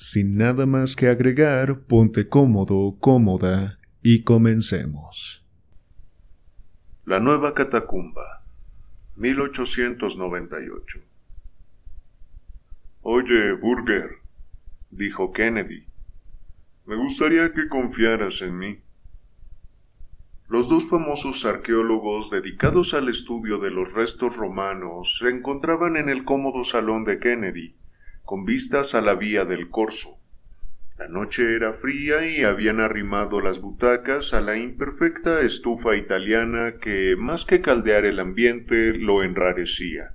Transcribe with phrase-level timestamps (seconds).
[0.00, 5.44] Sin nada más que agregar, ponte cómodo, cómoda y comencemos.
[7.04, 8.44] La nueva catacumba,
[9.16, 11.00] 1898.
[13.02, 14.10] Oye, Burger,
[14.90, 15.88] dijo Kennedy,
[16.86, 18.78] me gustaría que confiaras en mí.
[20.46, 26.22] Los dos famosos arqueólogos dedicados al estudio de los restos romanos se encontraban en el
[26.22, 27.77] cómodo salón de Kennedy,
[28.28, 30.18] con vistas a la vía del Corso.
[30.98, 37.16] La noche era fría y habían arrimado las butacas a la imperfecta estufa italiana que,
[37.16, 40.14] más que caldear el ambiente, lo enrarecía.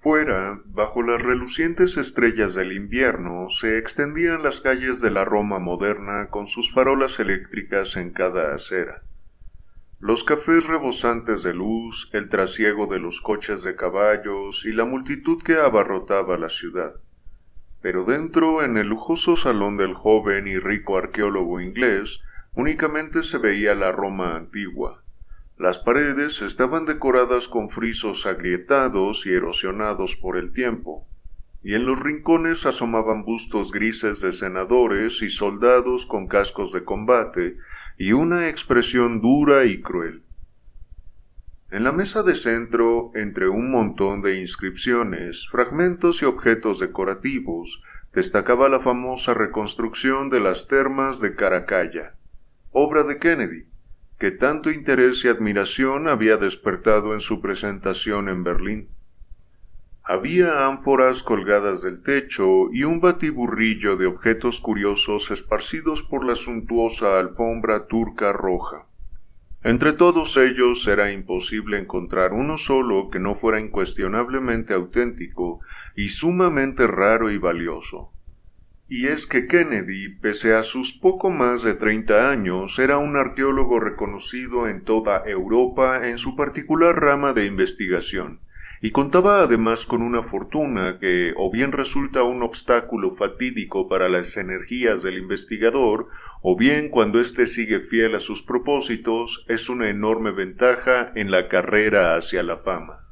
[0.00, 6.30] Fuera, bajo las relucientes estrellas del invierno, se extendían las calles de la Roma moderna
[6.30, 9.02] con sus farolas eléctricas en cada acera.
[10.02, 15.40] Los cafés rebosantes de luz, el trasiego de los coches de caballos y la multitud
[15.44, 16.96] que abarrotaba la ciudad.
[17.80, 22.20] Pero dentro, en el lujoso salón del joven y rico arqueólogo inglés,
[22.52, 25.04] únicamente se veía la Roma antigua.
[25.56, 31.06] Las paredes estaban decoradas con frisos agrietados y erosionados por el tiempo,
[31.62, 37.56] y en los rincones asomaban bustos grises de senadores y soldados con cascos de combate
[37.98, 40.22] y una expresión dura y cruel.
[41.70, 47.82] En la mesa de centro, entre un montón de inscripciones, fragmentos y objetos decorativos,
[48.12, 52.16] destacaba la famosa reconstrucción de las termas de Caracalla,
[52.70, 53.68] obra de Kennedy,
[54.18, 58.88] que tanto interés y admiración había despertado en su presentación en Berlín.
[60.04, 67.20] Había ánforas colgadas del techo y un batiburrillo de objetos curiosos esparcidos por la suntuosa
[67.20, 68.88] alfombra turca roja.
[69.62, 75.60] Entre todos ellos era imposible encontrar uno solo que no fuera incuestionablemente auténtico
[75.94, 78.10] y sumamente raro y valioso.
[78.88, 83.78] Y es que Kennedy, pese a sus poco más de treinta años, era un arqueólogo
[83.78, 88.40] reconocido en toda Europa en su particular rama de investigación,
[88.84, 94.36] y contaba además con una fortuna que o bien resulta un obstáculo fatídico para las
[94.36, 96.08] energías del investigador,
[96.42, 101.46] o bien cuando éste sigue fiel a sus propósitos, es una enorme ventaja en la
[101.46, 103.06] carrera hacia la fama.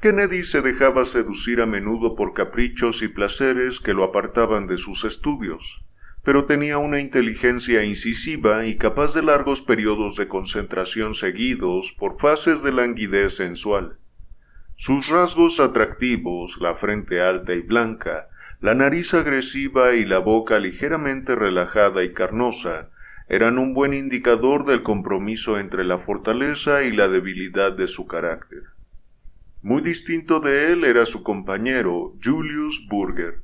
[0.00, 5.04] Kennedy se dejaba seducir a menudo por caprichos y placeres que lo apartaban de sus
[5.04, 5.84] estudios,
[6.24, 12.64] pero tenía una inteligencia incisiva y capaz de largos periodos de concentración seguidos por fases
[12.64, 14.00] de languidez sensual.
[14.76, 18.28] Sus rasgos atractivos, la frente alta y blanca,
[18.60, 22.90] la nariz agresiva y la boca ligeramente relajada y carnosa,
[23.28, 28.64] eran un buen indicador del compromiso entre la fortaleza y la debilidad de su carácter.
[29.62, 33.42] Muy distinto de él era su compañero, Julius Burger,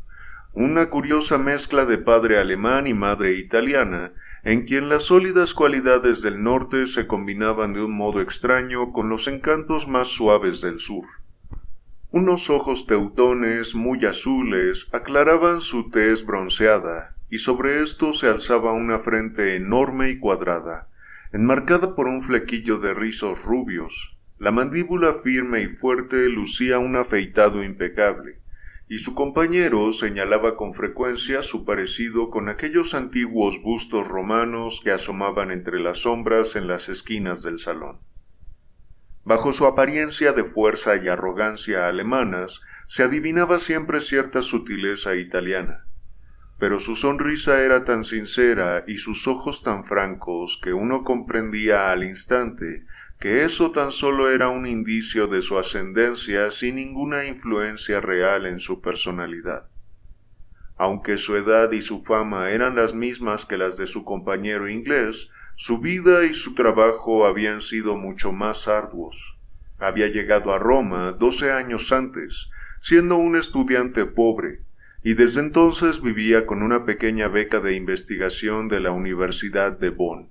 [0.53, 4.13] una curiosa mezcla de padre alemán y madre italiana,
[4.43, 9.29] en quien las sólidas cualidades del norte se combinaban de un modo extraño con los
[9.29, 11.05] encantos más suaves del sur.
[12.13, 18.99] Unos ojos teutones muy azules aclaraban su tez bronceada, y sobre esto se alzaba una
[18.99, 20.89] frente enorme y cuadrada,
[21.33, 24.19] enmarcada por un flequillo de rizos rubios.
[24.41, 28.41] La mandíbula firme y fuerte lucía un afeitado impecable,
[28.89, 35.53] y su compañero señalaba con frecuencia su parecido con aquellos antiguos bustos romanos que asomaban
[35.53, 38.01] entre las sombras en las esquinas del salón.
[39.25, 45.87] Bajo su apariencia de fuerza y arrogancia alemanas se adivinaba siempre cierta sutileza italiana,
[46.59, 52.03] pero su sonrisa era tan sincera y sus ojos tan francos que uno comprendía al
[52.03, 52.87] instante
[53.21, 58.59] que eso tan solo era un indicio de su ascendencia sin ninguna influencia real en
[58.59, 59.69] su personalidad.
[60.77, 65.31] Aunque su edad y su fama eran las mismas que las de su compañero inglés,
[65.63, 69.39] su vida y su trabajo habían sido mucho más arduos.
[69.79, 72.49] Había llegado a Roma doce años antes,
[72.81, 74.63] siendo un estudiante pobre,
[75.05, 80.31] y desde entonces vivía con una pequeña beca de investigación de la Universidad de Bonn.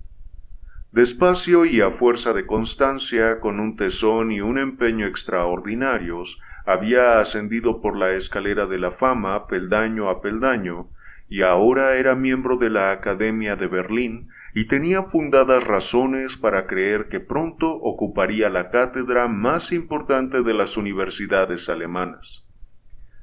[0.92, 7.82] Despacio y a fuerza de constancia, con un tesón y un empeño extraordinarios, había ascendido
[7.82, 10.90] por la escalera de la fama peldaño a peldaño,
[11.28, 17.08] y ahora era miembro de la Academia de Berlín y tenía fundadas razones para creer
[17.10, 22.48] que pronto ocuparía la cátedra más importante de las universidades alemanas.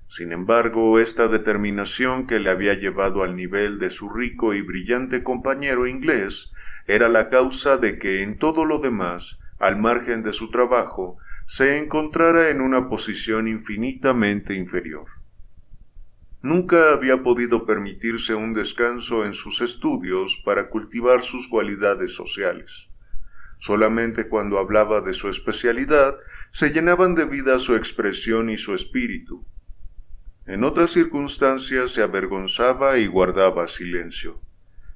[0.08, 5.24] Sin embargo, esta determinación que le había llevado al nivel de su rico y brillante
[5.24, 6.52] compañero inglés
[6.86, 11.78] era la causa de que en todo lo demás, al margen de su trabajo, se
[11.78, 15.06] encontrara en una posición infinitamente inferior.
[16.46, 22.88] Nunca había podido permitirse un descanso en sus estudios para cultivar sus cualidades sociales.
[23.58, 26.14] Solamente cuando hablaba de su especialidad
[26.52, 29.44] se llenaban de vida su expresión y su espíritu.
[30.46, 34.40] En otras circunstancias se avergonzaba y guardaba silencio.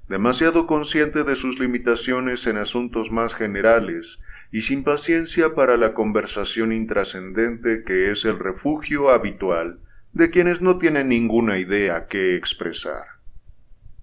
[0.08, 4.20] Demasiado consciente de sus limitaciones en asuntos más generales
[4.52, 9.80] y sin paciencia para la conversación intrascendente que es el refugio habitual
[10.12, 13.20] de quienes no tienen ninguna idea que expresar.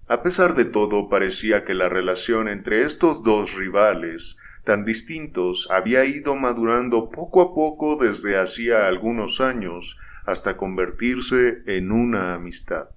[0.06, 6.04] A pesar de todo, parecía que la relación entre estos dos rivales, tan distintos, había
[6.06, 12.88] ido madurando poco a poco desde hacía algunos años hasta convertirse en una amistad.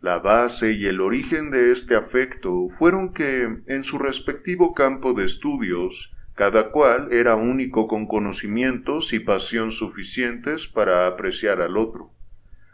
[0.00, 5.24] La base y el origen de este afecto fueron que, en su respectivo campo de
[5.24, 12.14] estudios, cada cual era único con conocimientos y pasión suficientes para apreciar al otro.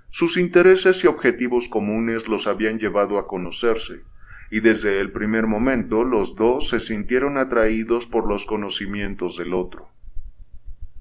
[0.09, 4.03] Sus intereses y objetivos comunes los habían llevado a conocerse,
[4.53, 9.91] y desde el primer momento los dos se sintieron atraídos por los conocimientos del otro.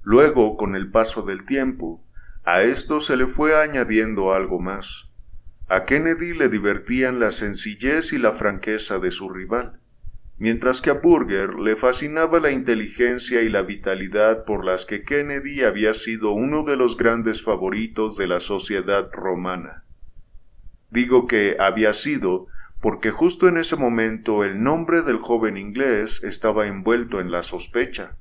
[0.02, 2.04] Luego, con el paso del tiempo,
[2.46, 5.12] a esto se le fue añadiendo algo más.
[5.68, 9.82] A Kennedy le divertían la sencillez y la franqueza de su rival
[10.38, 15.64] mientras que a Burger le fascinaba la inteligencia y la vitalidad por las que Kennedy
[15.64, 19.84] había sido uno de los grandes favoritos de la sociedad romana.
[20.90, 22.48] Digo que había sido
[22.82, 28.18] porque justo en ese momento el nombre del joven inglés estaba envuelto en la sospecha.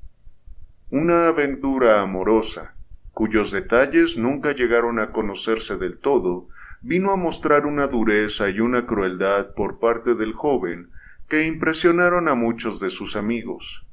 [0.91, 2.75] Una aventura amorosa,
[3.13, 6.49] cuyos detalles nunca llegaron a conocerse del todo,
[6.81, 10.91] vino a mostrar una dureza y una crueldad por parte del joven
[11.35, 13.89] que impresionaron a muchos de sus amigos.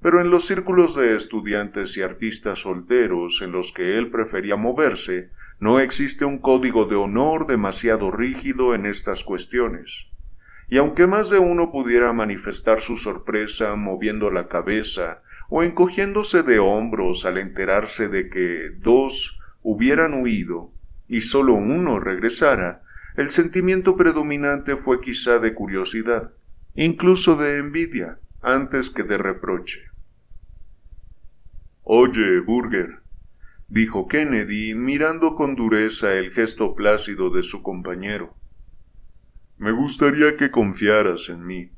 [0.00, 5.28] Pero en los círculos de estudiantes y artistas solteros en los que él prefería moverse,
[5.60, 10.08] no existe un código de honor demasiado rígido en estas cuestiones.
[10.70, 15.20] Y aunque más de uno pudiera manifestar su sorpresa moviendo la cabeza
[15.50, 20.72] o encogiéndose de hombros al enterarse de que dos hubieran huido
[21.08, 22.84] y sólo uno regresara,
[23.18, 26.32] el sentimiento predominante fue quizá de curiosidad
[26.76, 29.80] incluso de envidia, antes que de reproche.
[31.82, 33.00] Oye, Burger,
[33.68, 38.36] dijo Kennedy mirando con dureza el gesto plácido de su compañero.
[39.56, 41.72] Me gustaría que confiaras en mí.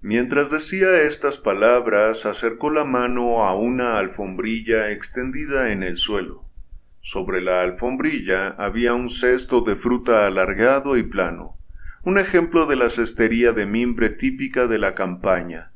[0.00, 6.44] Mientras decía estas palabras, acercó la mano a una alfombrilla extendida en el suelo.
[7.02, 11.58] Sobre la alfombrilla había un cesto de fruta alargado y plano,
[12.06, 15.72] un ejemplo de la cestería de mimbre típica de la campaña,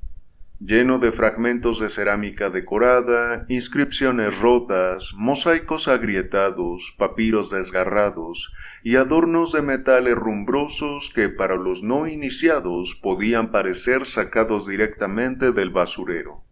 [0.61, 8.53] lleno de fragmentos de cerámica decorada, inscripciones rotas, mosaicos agrietados, papiros desgarrados
[8.85, 15.70] y adornos de metal herrumbrosos que para los no iniciados podían parecer sacados directamente del
[15.70, 16.44] basurero,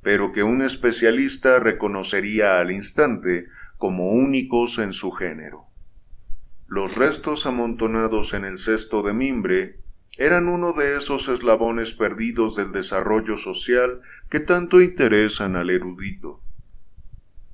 [0.00, 5.69] pero que un especialista reconocería al instante como únicos en su género.
[6.70, 9.80] Los restos amontonados en el cesto de mimbre
[10.16, 16.40] eran uno de esos eslabones perdidos del desarrollo social que tanto interesan al erudito.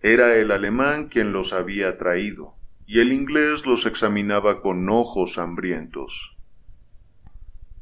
[0.03, 6.37] Era el alemán quien los había traído, y el inglés los examinaba con ojos hambrientos.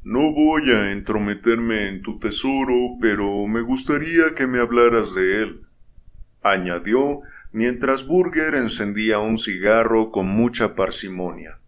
[0.05, 5.67] No voy a entrometerme en tu tesoro, pero me gustaría que me hablaras de él,
[6.43, 7.23] añadió
[7.55, 11.61] mientras Burger encendía un cigarro con mucha parsimonia.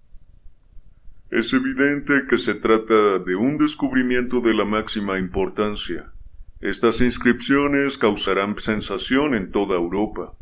[1.31, 6.13] Es evidente que se trata de un descubrimiento de la máxima importancia.
[6.61, 10.35] Estas inscripciones causarán sensación en toda Europa.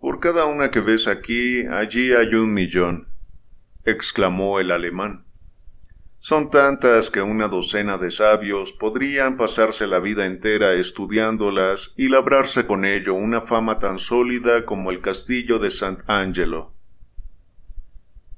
[0.00, 3.06] Por cada una que ves aquí, allí hay un millón,
[3.84, 5.24] exclamó el alemán.
[6.24, 12.64] Son tantas que una docena de sabios podrían pasarse la vida entera estudiándolas y labrarse
[12.64, 16.74] con ello una fama tan sólida como el castillo de Sant Angelo.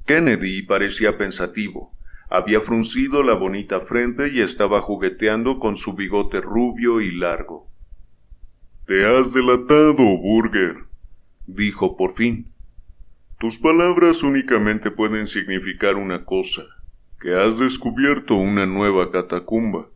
[0.06, 1.94] Kennedy parecía pensativo.
[2.30, 7.70] Había fruncido la bonita frente y estaba jugueteando con su bigote rubio y largo.
[8.86, 10.86] Te has delatado, Burger,
[11.46, 12.50] dijo por fin.
[13.38, 16.64] Tus palabras únicamente pueden significar una cosa,
[17.24, 19.88] que has descubierto una nueva catacumba.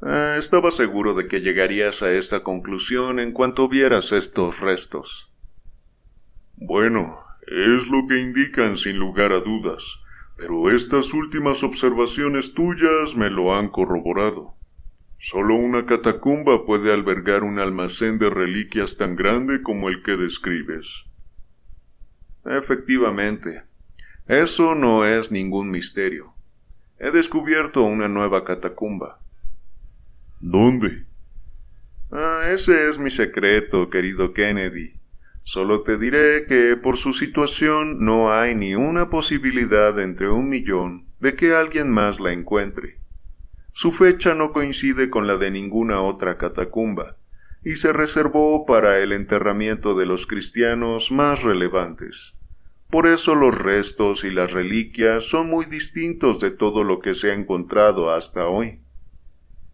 [0.00, 5.34] Ah, estaba seguro de que llegarías a esta conclusión en cuanto vieras estos restos.
[6.54, 9.98] Bueno, es lo que indican sin lugar a dudas,
[10.36, 14.54] pero estas últimas observaciones tuyas me lo han corroborado.
[15.18, 21.06] Solo una catacumba puede albergar un almacén de reliquias tan grande como el que describes.
[22.44, 23.64] Efectivamente,
[24.26, 26.34] eso no es ningún misterio.
[26.98, 29.20] He descubierto una nueva catacumba.
[30.40, 31.04] ¿Dónde?
[32.10, 34.94] Ah, ese es mi secreto, querido Kennedy.
[35.42, 41.08] Solo te diré que por su situación no hay ni una posibilidad entre un millón
[41.18, 43.00] de que alguien más la encuentre.
[43.72, 47.16] Su fecha no coincide con la de ninguna otra catacumba,
[47.64, 52.36] y se reservó para el enterramiento de los cristianos más relevantes.
[52.92, 57.30] Por eso los restos y las reliquias son muy distintos de todo lo que se
[57.30, 58.82] ha encontrado hasta hoy.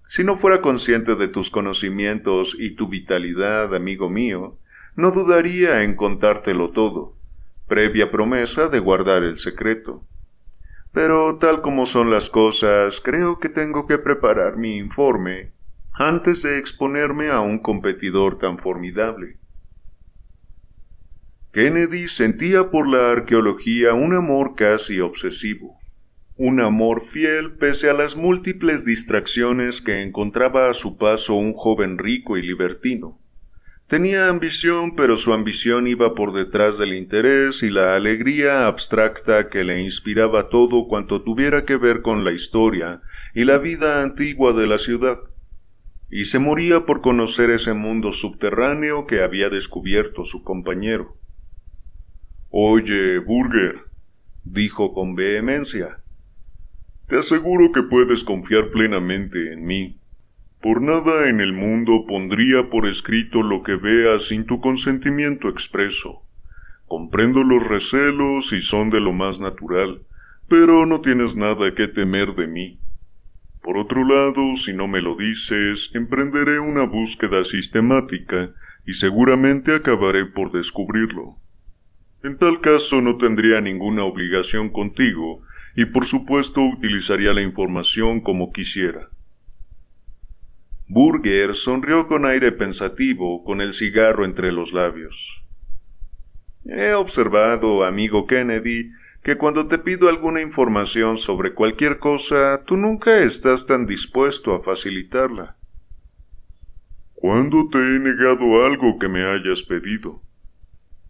[0.07, 4.57] Si no fuera consciente de tus conocimientos y tu vitalidad, amigo mío,
[4.95, 7.17] no dudaría en contártelo todo,
[7.67, 10.05] previa promesa de guardar el secreto.
[10.93, 15.51] Pero tal como son las cosas, creo que tengo que preparar mi informe
[15.93, 19.38] antes de exponerme a un competidor tan formidable.
[21.59, 25.77] Kennedy sentía por la arqueología un amor casi obsesivo,
[26.37, 31.99] un amor fiel pese a las múltiples distracciones que encontraba a su paso un joven
[31.99, 33.21] rico y libertino.
[33.89, 39.65] Tenía ambición, pero su ambición iba por detrás del interés y la alegría abstracta que
[39.65, 43.03] le inspiraba todo cuanto tuviera que ver con la historia
[43.35, 45.19] y la vida antigua de la ciudad.
[46.09, 51.18] Y se moría por conocer ese mundo subterráneo que había descubierto su compañero.
[52.51, 53.85] Oye, Burger,
[54.43, 56.01] dijo con vehemencia,
[57.07, 60.01] te aseguro que puedes confiar plenamente en mí.
[60.63, 66.23] Por nada en el mundo pondría por escrito lo que veas sin tu consentimiento expreso.
[66.87, 70.07] Comprendo los recelos y son de lo más natural,
[70.49, 72.81] pero no tienes nada que temer de mí.
[73.63, 78.55] Por otro lado, si no me lo dices, emprenderé una búsqueda sistemática
[78.87, 81.37] y seguramente acabaré por descubrirlo.
[82.23, 85.43] En tal caso no tendría ninguna obligación contigo
[85.77, 89.11] y por supuesto utilizaría la información como quisiera.
[90.89, 95.45] Burger sonrió con aire pensativo, con el cigarro entre los labios.
[96.65, 98.91] He observado, amigo Kennedy,
[99.23, 104.63] que cuando te pido alguna información sobre cualquier cosa, tú nunca estás tan dispuesto a
[104.63, 105.57] facilitarla.
[107.15, 110.23] ¿Cuándo te he negado algo que me hayas pedido?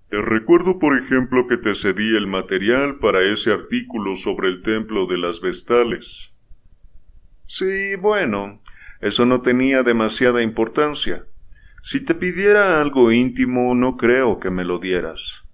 [0.09, 5.07] Te recuerdo, por ejemplo, que te cedí el material para ese artículo sobre el templo
[5.07, 6.35] de las Vestales.
[7.47, 8.63] Sí, bueno,
[9.01, 11.27] eso no tenía demasiada importancia.
[11.83, 15.45] Si te pidiera algo íntimo, no creo que me lo dieras.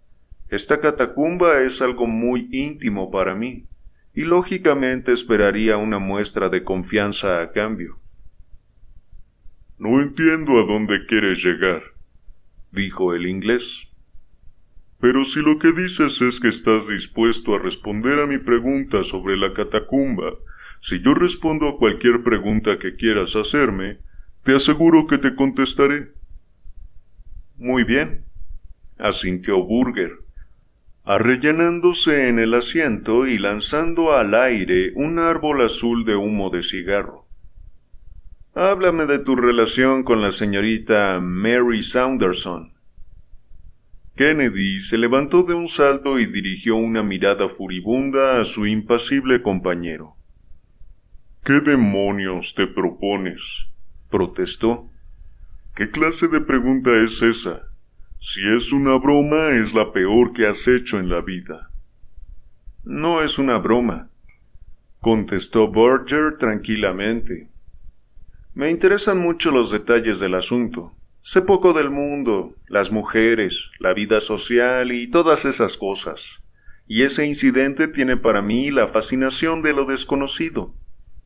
[0.49, 3.66] Esta catacumba es algo muy íntimo para mí,
[4.14, 7.99] y lógicamente esperaría una muestra de confianza a cambio.
[9.78, 11.82] No entiendo a dónde quieres llegar,
[12.70, 13.88] dijo el inglés.
[15.01, 19.37] Pero si lo que dices es que estás dispuesto a responder a mi pregunta sobre
[19.37, 20.35] la catacumba
[20.87, 24.01] si yo respondo a cualquier pregunta que quieras hacerme,
[24.43, 26.13] te aseguro que te contestaré.
[27.57, 28.27] Muy bien,
[28.99, 30.13] asintió Burger,
[31.03, 37.27] arrellanándose en el asiento y lanzando al aire un árbol azul de humo de cigarro.
[38.55, 42.74] Háblame de tu relación con la señorita Mary Saunderson.
[44.16, 50.16] Kennedy se levantó de un salto y dirigió una mirada furibunda a su impasible compañero.
[51.44, 53.66] ¿Qué demonios te propones?
[54.11, 54.88] protestó.
[55.75, 57.62] ¿Qué clase de pregunta es esa?
[58.18, 61.73] Si es una broma, es la peor que has hecho en la vida.
[62.85, 64.11] No es una broma,
[65.00, 67.50] contestó Berger tranquilamente.
[68.54, 70.94] Me interesan mucho los detalles del asunto.
[71.26, 76.43] Sé poco del mundo, las mujeres, la vida social y todas esas cosas.
[76.87, 80.75] Y ese incidente tiene para mí la fascinación de lo desconocido.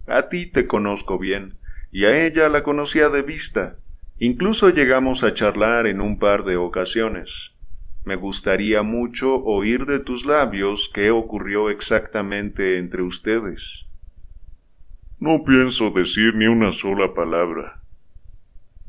[0.07, 1.59] A ti te conozco bien,
[1.91, 3.81] y a ella la conocía de vista.
[4.21, 7.57] Incluso llegamos a charlar en un par de ocasiones.
[8.05, 13.89] Me gustaría mucho oír de tus labios qué ocurrió exactamente entre ustedes.
[15.19, 17.78] No pienso decir ni una sola palabra.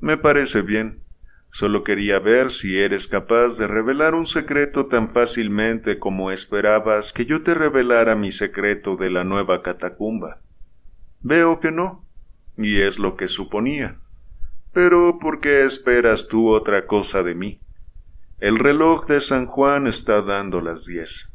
[0.01, 1.03] Me parece bien.
[1.51, 7.25] Solo quería ver si eres capaz de revelar un secreto tan fácilmente como esperabas que
[7.25, 10.41] yo te revelara mi secreto de la nueva catacumba.
[11.21, 12.07] Veo que no,
[12.55, 13.99] y es lo que suponía.
[14.71, 17.61] Pero ¿por qué esperas tú otra cosa de mí?
[18.39, 21.29] El reloj de San Juan está dando las diez.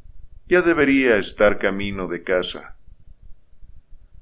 [0.47, 2.74] Ya debería estar camino de casa.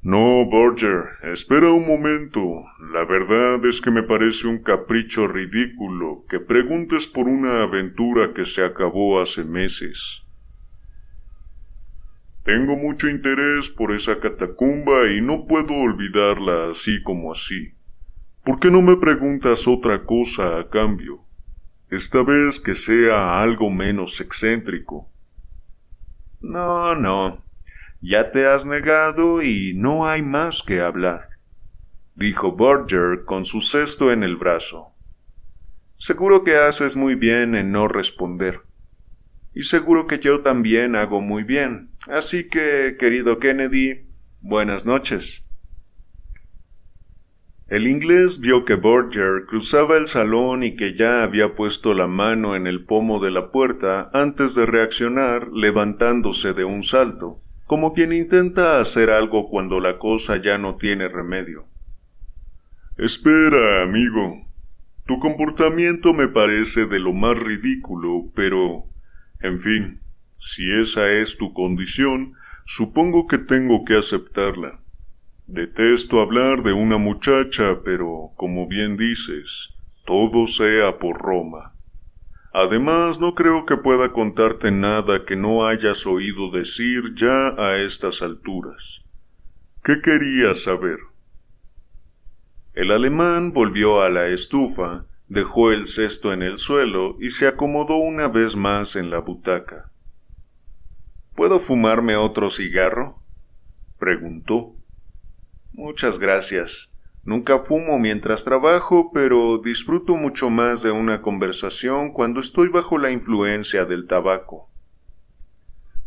[0.05, 2.65] No, Borger, espera un momento.
[2.93, 8.45] La verdad es que me parece un capricho ridículo que preguntes por una aventura que
[8.45, 10.25] se acabó hace meses.
[12.43, 17.75] Tengo mucho interés por esa catacumba y no puedo olvidarla así como así.
[18.43, 21.25] ¿Por qué no me preguntas otra cosa a cambio?
[21.91, 25.09] Esta vez que sea algo menos excéntrico.
[26.41, 27.45] No, no,
[28.03, 31.29] ya te has negado y no hay más que hablar,
[32.17, 34.97] dijo Borger con su cesto en el brazo.
[35.99, 38.63] Seguro que haces muy bien en no responder.
[39.55, 41.93] Y seguro que yo también hago muy bien.
[42.09, 44.09] Así que, querido Kennedy,
[44.41, 45.47] buenas noches.
[47.69, 52.57] El inglés vio que Borger cruzaba el salón y que ya había puesto la mano
[52.57, 57.42] en el pomo de la puerta antes de reaccionar levantándose de un salto
[57.73, 61.65] como quien intenta hacer algo cuando la cosa ya no tiene remedio.
[62.99, 64.47] Espera, amigo.
[65.07, 68.85] Tu comportamiento me parece de lo más ridículo, pero,
[69.41, 70.01] en fin,
[70.37, 72.35] si esa es tu condición,
[72.67, 74.83] supongo que tengo que aceptarla.
[75.47, 79.71] Detesto hablar de una muchacha, pero, como bien dices,
[80.05, 81.72] todo sea por Roma.
[82.53, 88.21] Además, no creo que pueda contarte nada que no hayas oído decir ya a estas
[88.21, 89.05] alturas.
[89.83, 90.99] ¿Qué querías saber?
[92.75, 97.97] El alemán volvió a la estufa, dejó el cesto en el suelo y se acomodó
[97.97, 99.91] una vez más en la butaca.
[101.35, 103.23] ¿Puedo fumarme otro cigarro?
[103.99, 104.77] preguntó.
[105.73, 106.92] Muchas gracias.
[107.25, 113.13] Nunca fumo mientras trabajo, pero disfruto mucho más de una conversación cuando estoy bajo la
[113.13, 114.69] influencia del tabaco.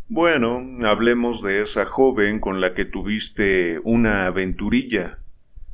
[0.08, 5.20] Bueno, hablemos de esa joven con la que tuviste una aventurilla.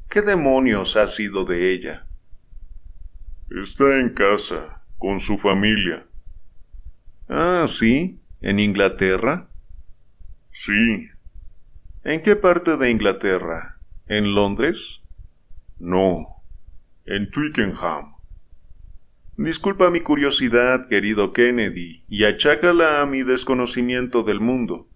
[0.10, 2.08] ¿Qué demonios ha sido de ella?
[3.50, 6.06] Está en casa, con su familia.
[7.28, 9.50] Ah, sí, en Inglaterra.
[10.52, 11.10] Sí.
[12.04, 13.80] ¿En qué parte de Inglaterra?
[14.08, 15.01] ¿En Londres?
[15.84, 16.44] No,
[17.08, 18.14] en Twickenham.
[19.36, 24.88] Disculpa mi curiosidad, querido Kennedy, y achácala a mi desconocimiento del mundo.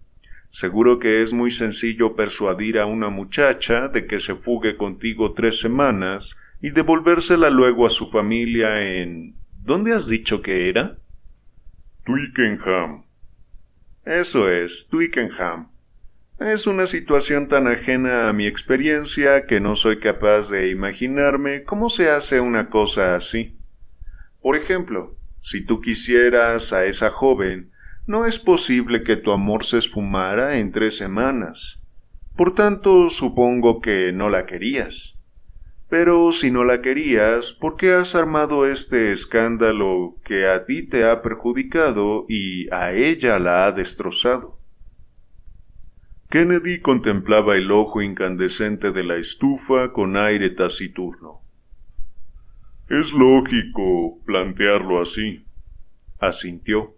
[0.48, 5.58] Seguro que es muy sencillo persuadir a una muchacha de que se fugue contigo tres
[5.58, 9.34] semanas y devolvérsela luego a su familia en...
[9.60, 11.00] ¿Dónde has dicho que era?
[12.04, 13.06] Twickenham.
[14.04, 15.68] Eso es, Twickenham.
[16.38, 21.88] Es una situación tan ajena a mi experiencia que no soy capaz de imaginarme cómo
[21.88, 23.58] se hace una cosa así.
[24.42, 27.72] Por ejemplo, si tú quisieras a esa joven,
[28.06, 31.80] no es posible que tu amor se esfumara en tres semanas.
[32.36, 35.18] Por tanto, supongo que no la querías.
[35.88, 41.08] Pero si no la querías, ¿por qué has armado este escándalo que a ti te
[41.08, 44.56] ha perjudicado y a ella la ha destrozado?
[46.28, 51.40] Kennedy contemplaba el ojo incandescente de la estufa con aire taciturno.
[52.88, 55.46] Es lógico plantearlo así,
[56.18, 56.96] asintió.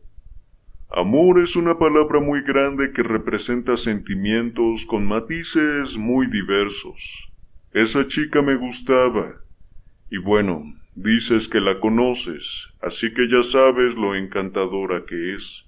[0.91, 7.31] Amor es una palabra muy grande que representa sentimientos con matices muy diversos.
[7.73, 9.43] Esa chica me gustaba.
[10.11, 10.63] Y bueno,
[10.95, 15.68] dices que la conoces, así que ya sabes lo encantadora que es.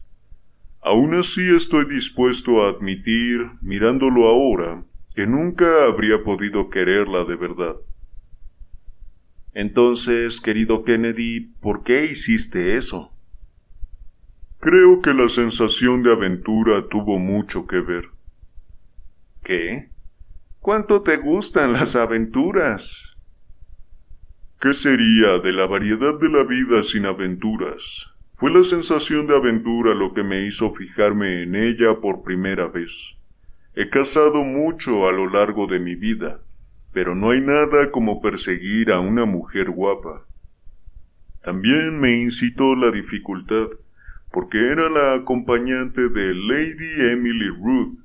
[0.82, 7.76] Aún así estoy dispuesto a admitir, mirándolo ahora, que nunca habría podido quererla de verdad.
[9.52, 13.12] Entonces, querido Kennedy, ¿por qué hiciste eso?
[14.58, 18.10] Creo que la sensación de aventura tuvo mucho que ver.
[19.42, 19.90] ¿Qué?
[20.60, 23.18] ¿Cuánto te gustan las aventuras?
[24.60, 28.09] ¿Qué sería de la variedad de la vida sin aventuras?
[28.40, 33.18] Fue la sensación de aventura lo que me hizo fijarme en ella por primera vez.
[33.74, 36.40] He cazado mucho a lo largo de mi vida,
[36.90, 40.26] pero no hay nada como perseguir a una mujer guapa.
[41.42, 43.68] También me incitó la dificultad,
[44.32, 47.98] porque era la acompañante de Lady Emily Ruth,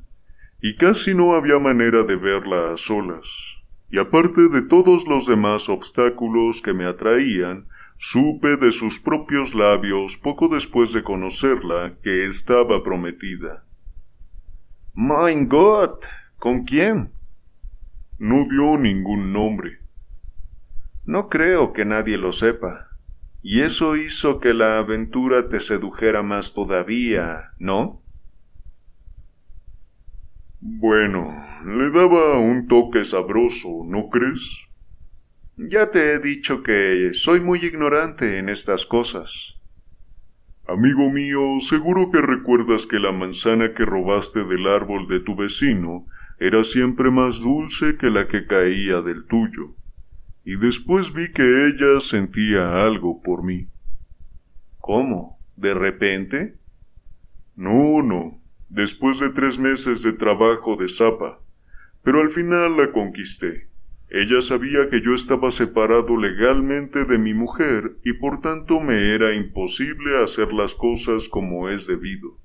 [0.61, 3.63] y casi no había manera de verla a solas.
[3.89, 10.17] Y aparte de todos los demás obstáculos que me atraían, supe de sus propios labios
[10.17, 13.65] poco después de conocerla que estaba prometida.
[14.93, 16.05] Mein Gott.
[16.37, 17.11] ¿Con quién?
[18.17, 19.79] No dio ningún nombre.
[21.05, 22.89] No creo que nadie lo sepa.
[23.41, 28.01] Y eso hizo que la aventura te sedujera más todavía, ¿no?
[30.59, 34.64] Bueno, le daba un toque sabroso, ¿no crees?
[35.57, 39.57] Ya te he dicho que soy muy ignorante en estas cosas.
[40.67, 46.07] Amigo mío, seguro que recuerdas que la manzana que robaste del árbol de tu vecino
[46.39, 49.77] era siempre más dulce que la que caía del tuyo.
[50.43, 53.69] Y después vi que ella sentía algo por mí.
[54.79, 55.39] ¿Cómo?
[55.55, 56.59] ¿De repente?
[57.55, 58.41] No, no.
[58.67, 61.39] Después de tres meses de trabajo de zapa.
[62.03, 63.69] Pero al final la conquisté.
[64.17, 69.33] Ella sabía que yo estaba separado legalmente de mi mujer y por tanto me era
[69.33, 72.39] imposible hacer las cosas como es debido.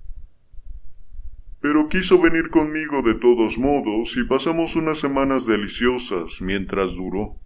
[1.61, 7.39] Pero quiso venir conmigo de todos modos y pasamos unas semanas deliciosas mientras duró.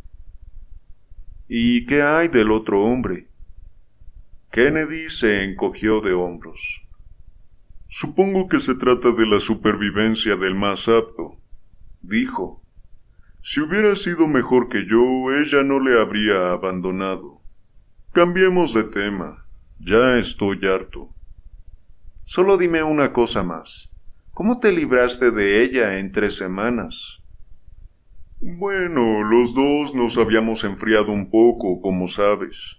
[1.46, 3.28] ¿Y qué hay del otro hombre?
[4.50, 6.88] Kennedy se encogió de hombros.
[7.88, 11.42] Supongo que se trata de la supervivencia del más apto,
[12.00, 12.63] dijo.
[13.46, 17.42] Si hubiera sido mejor que yo, ella no le habría abandonado.
[18.14, 19.46] Cambiemos de tema.
[19.78, 21.14] Ya estoy harto.
[22.22, 23.92] Solo dime una cosa más.
[24.30, 27.22] ¿Cómo te libraste de ella en tres semanas?
[28.40, 32.78] Bueno, los dos nos habíamos enfriado un poco, como sabes.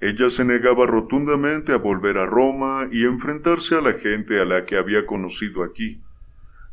[0.00, 4.66] Ella se negaba rotundamente a volver a Roma y enfrentarse a la gente a la
[4.66, 6.02] que había conocido aquí.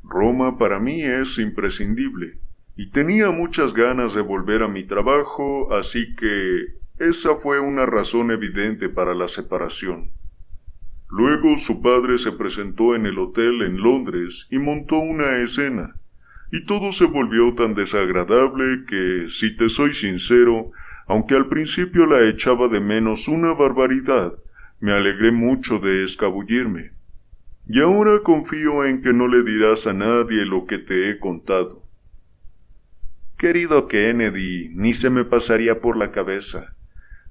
[0.03, 2.41] Roma para mí es imprescindible
[2.75, 8.31] y tenía muchas ganas de volver a mi trabajo, así que esa fue una razón
[8.31, 10.11] evidente para la separación.
[11.09, 15.95] Luego su padre se presentó en el hotel en Londres y montó una escena,
[16.51, 20.71] y todo se volvió tan desagradable que, si te soy sincero,
[21.07, 24.35] aunque al principio la echaba de menos una barbaridad,
[24.79, 26.91] me alegré mucho de escabullirme.
[27.67, 31.80] Y ahora confío en que no le dirás a nadie lo que te he contado.
[33.41, 36.75] Querido Kennedy, ni se me pasaría por la cabeza.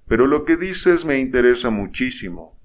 [0.09, 2.59] Pero lo que dices me interesa muchísimo.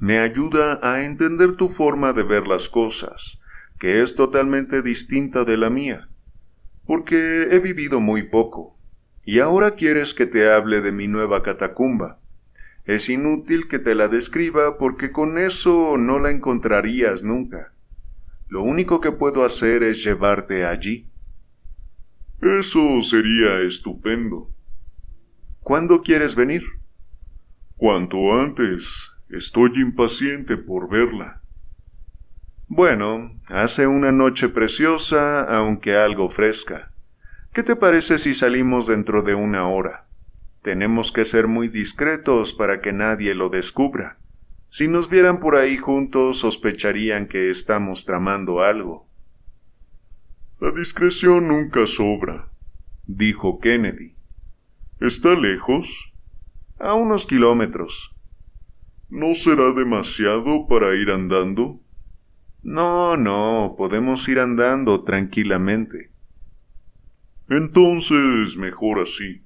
[0.00, 3.42] Me ayuda a entender tu forma de ver las cosas,
[3.78, 6.08] que es totalmente distinta de la mía,
[6.86, 8.78] porque he vivido muy poco,
[9.26, 12.22] y ahora quieres que te hable de mi nueva catacumba.
[12.86, 17.74] Es inútil que te la describa porque con eso no la encontrarías nunca.
[18.48, 21.10] Lo único que puedo hacer es llevarte allí.
[22.40, 24.50] Eso sería estupendo.
[25.60, 26.64] ¿Cuándo quieres venir?
[27.76, 29.12] Cuanto antes.
[29.28, 31.42] Estoy impaciente por verla.
[32.68, 36.92] Bueno, hace una noche preciosa, aunque algo fresca.
[37.52, 40.06] ¿Qué te parece si salimos dentro de una hora?
[40.62, 44.18] Tenemos que ser muy discretos para que nadie lo descubra.
[44.68, 49.05] Si nos vieran por ahí juntos, sospecharían que estamos tramando algo.
[50.58, 52.50] La discreción nunca sobra,
[53.06, 54.14] dijo Kennedy.
[55.00, 56.14] ¿Está lejos?
[56.78, 58.16] A unos kilómetros.
[59.10, 61.82] ¿No será demasiado para ir andando?
[62.62, 66.10] No, no, podemos ir andando tranquilamente.
[67.50, 69.44] Entonces, mejor así.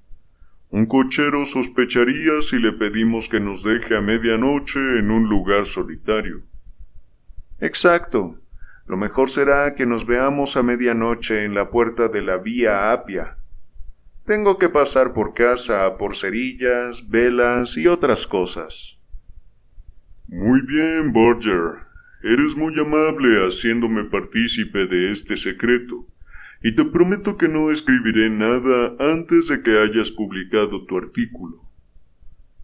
[0.71, 6.45] Un cochero sospecharía si le pedimos que nos deje a medianoche en un lugar solitario.
[7.59, 8.40] Exacto.
[8.91, 13.37] Lo mejor será que nos veamos a medianoche en la puerta de la vía Apia.
[14.25, 18.99] Tengo que pasar por casa por cerillas, velas y otras cosas.
[20.27, 21.87] Muy bien, Borger.
[22.25, 26.09] Eres muy amable haciéndome partícipe de este secreto,
[26.61, 31.63] y te prometo que no escribiré nada antes de que hayas publicado tu artículo.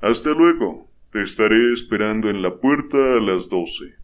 [0.00, 0.90] Hasta luego.
[1.12, 3.94] Te estaré esperando en la puerta a las doce.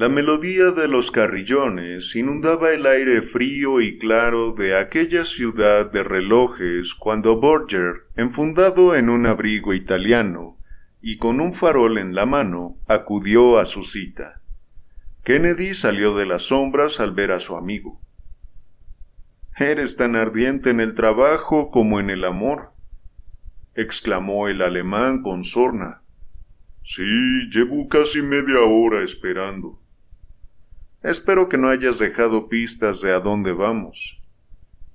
[0.00, 6.02] La melodía de los carrillones inundaba el aire frío y claro de aquella ciudad de
[6.02, 10.56] relojes cuando Borger, enfundado en un abrigo italiano
[11.02, 14.40] y con un farol en la mano, acudió a su cita.
[15.22, 18.00] Kennedy salió de las sombras al ver a su amigo.
[19.54, 22.72] Eres tan ardiente en el trabajo como en el amor,
[23.74, 26.04] exclamó el alemán con sorna.
[26.82, 27.02] Sí,
[27.50, 29.79] llevo casi media hora esperando.
[31.02, 34.22] Espero que no hayas dejado pistas de a dónde vamos.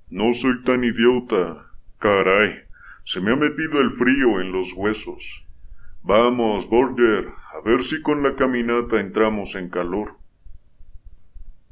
[0.08, 1.72] No soy tan idiota.
[1.98, 2.60] Caray.
[3.02, 5.48] Se me ha metido el frío en los huesos.
[6.02, 10.16] Vamos, Borger, a ver si con la caminata entramos en calor.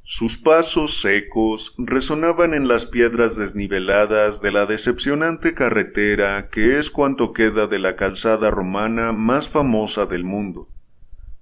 [0.03, 7.33] Sus pasos secos resonaban en las piedras desniveladas de la decepcionante carretera que es cuanto
[7.33, 10.69] queda de la calzada romana más famosa del mundo.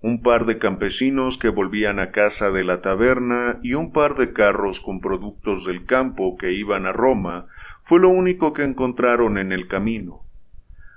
[0.05, 4.33] Un par de campesinos que volvían a casa de la taberna y un par de
[4.33, 7.47] carros con productos del campo que iban a Roma
[7.83, 10.25] fue lo único que encontraron en el camino.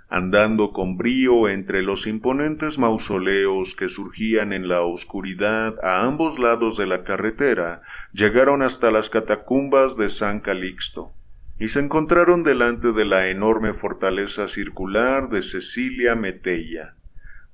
[0.09, 6.75] Andando con brío entre los imponentes mausoleos que surgían en la oscuridad a ambos lados
[6.75, 11.11] de la carretera, llegaron hasta las catacumbas de San Calixto,
[11.59, 16.95] y se encontraron delante de la enorme fortaleza circular de Cecilia Metella,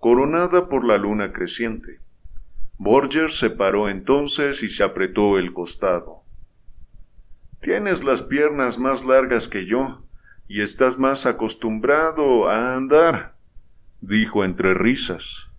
[0.01, 2.01] coronada por la luna creciente.
[2.77, 6.23] Borger se paró entonces y se apretó el costado.
[7.61, 10.03] Tienes las piernas más largas que yo,
[10.47, 13.37] y estás más acostumbrado a andar,
[14.01, 15.51] dijo entre risas.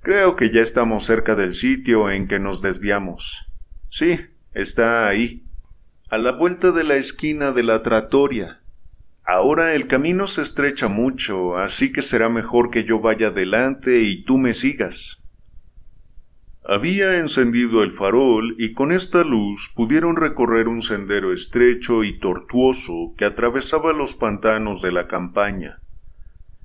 [0.00, 3.52] Creo que ya estamos cerca del sitio en que nos desviamos.
[3.88, 4.20] Sí,
[4.52, 5.44] está ahí,
[6.08, 8.62] a la vuelta de la esquina de la tratoria.
[9.26, 14.22] Ahora el camino se estrecha mucho, así que será mejor que yo vaya adelante y
[14.22, 15.22] tú me sigas.
[16.66, 23.14] Había encendido el farol y con esta luz pudieron recorrer un sendero estrecho y tortuoso
[23.16, 25.80] que atravesaba los pantanos de la campaña.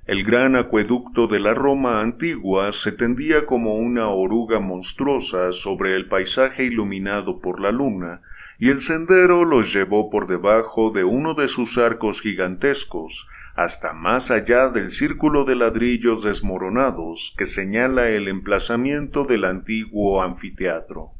[0.06, 6.08] El gran acueducto de la Roma antigua se tendía como una oruga monstruosa sobre el
[6.08, 8.22] paisaje iluminado por la luna,
[8.60, 14.30] y el sendero los llevó por debajo de uno de sus arcos gigantescos, hasta más
[14.30, 21.12] allá del círculo de ladrillos desmoronados que señala el emplazamiento del antiguo anfiteatro.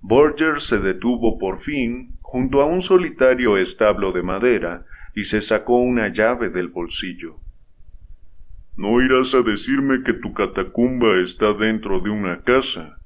[0.00, 5.80] Borger se detuvo por fin junto a un solitario establo de madera y se sacó
[5.80, 7.40] una llave del bolsillo.
[8.74, 13.00] No irás a decirme que tu catacumba está dentro de una casa,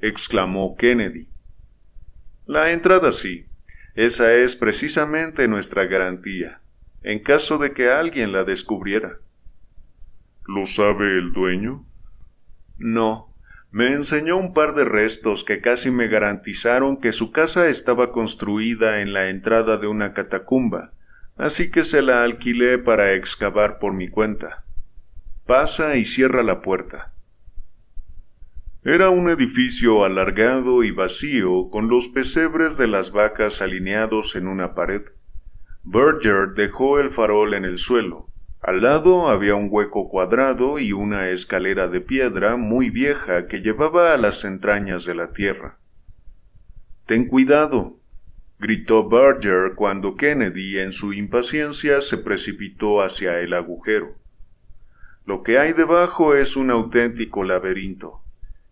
[0.00, 1.28] exclamó Kennedy.
[2.48, 3.44] La entrada sí.
[3.94, 6.62] Esa es precisamente nuestra garantía
[7.02, 9.18] en caso de que alguien la descubriera.
[10.46, 11.86] ¿Lo sabe el dueño?
[12.78, 13.34] No.
[13.70, 19.02] Me enseñó un par de restos que casi me garantizaron que su casa estaba construida
[19.02, 20.94] en la entrada de una catacumba,
[21.36, 24.64] así que se la alquilé para excavar por mi cuenta.
[25.46, 27.12] Pasa y cierra la puerta.
[28.84, 34.76] Era un edificio alargado y vacío con los pesebres de las vacas alineados en una
[34.76, 35.02] pared.
[35.82, 38.28] Berger dejó el farol en el suelo.
[38.60, 44.14] Al lado había un hueco cuadrado y una escalera de piedra muy vieja que llevaba
[44.14, 45.80] a las entrañas de la tierra.
[47.04, 47.98] Ten cuidado,
[48.60, 54.14] gritó Berger cuando Kennedy en su impaciencia se precipitó hacia el agujero.
[55.26, 58.22] Lo que hay debajo es un auténtico laberinto.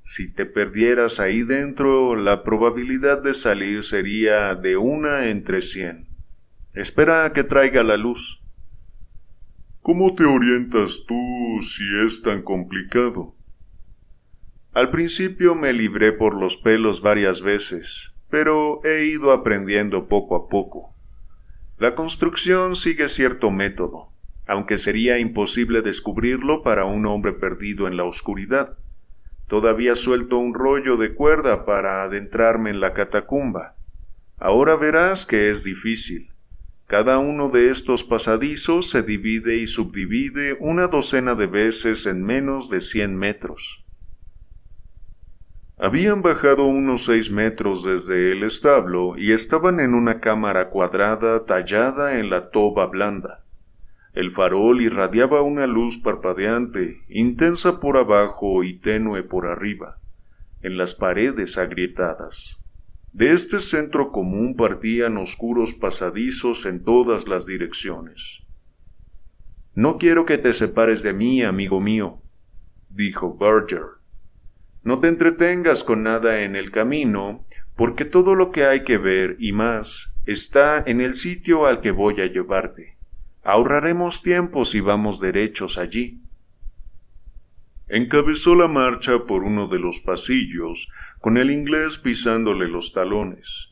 [0.09, 6.07] Si te perdieras ahí dentro, la probabilidad de salir sería de una entre cien.
[6.75, 8.40] Espera a que traiga la luz.
[9.81, 13.35] ¿Cómo te orientas tú si es tan complicado?
[14.73, 20.49] Al principio me libré por los pelos varias veces, pero he ido aprendiendo poco a
[20.49, 20.95] poco.
[21.79, 24.12] La construcción sigue cierto método,
[24.47, 28.79] aunque sería imposible descubrirlo para un hombre perdido en la oscuridad.
[29.47, 33.77] Todavía suelto un rollo de cuerda para adentrarme en la catacumba.
[34.39, 36.33] Ahora verás que es difícil.
[36.87, 42.71] Cada uno de estos pasadizos se divide y subdivide una docena de veces en menos
[42.71, 43.85] de cien metros.
[45.79, 52.19] Habían bajado unos seis metros desde el establo y estaban en una cámara cuadrada tallada
[52.19, 53.46] en la toba blanda.
[54.16, 59.98] El farol irradiaba una luz parpadeante, intensa por abajo y tenue por arriba,
[60.62, 62.59] en las paredes agrietadas.
[63.12, 68.46] De este centro común partían oscuros pasadizos en todas las direcciones.
[69.74, 72.22] No quiero que te separes de mí, amigo mío,
[72.88, 74.00] dijo Berger.
[74.83, 79.37] No te entretengas con nada en el camino, porque todo lo que hay que ver
[79.38, 82.96] y más está en el sitio al que voy a llevarte.
[83.49, 86.21] Ahorraremos tiempo si vamos derechos allí.
[87.87, 90.89] Encabezó la marcha por uno de los pasillos,
[91.21, 93.71] con el inglés pisándole los talones.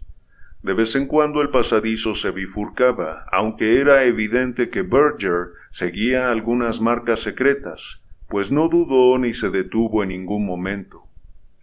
[0.62, 6.80] De vez en cuando el pasadizo se bifurcaba, aunque era evidente que Berger seguía algunas
[6.80, 11.08] marcas secretas, pues no dudó ni se detuvo en ningún momento.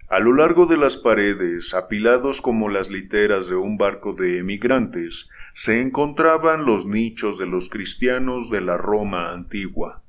[0.09, 5.29] A lo largo de las paredes, apilados como las literas de un barco de emigrantes,
[5.53, 10.03] se encontraban los nichos de los cristianos de la Roma antigua.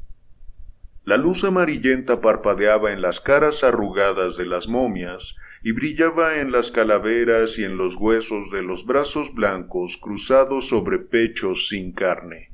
[1.04, 6.70] La luz amarillenta parpadeaba en las caras arrugadas de las momias y brillaba en las
[6.70, 12.52] calaveras y en los huesos de los brazos blancos cruzados sobre pechos sin carne.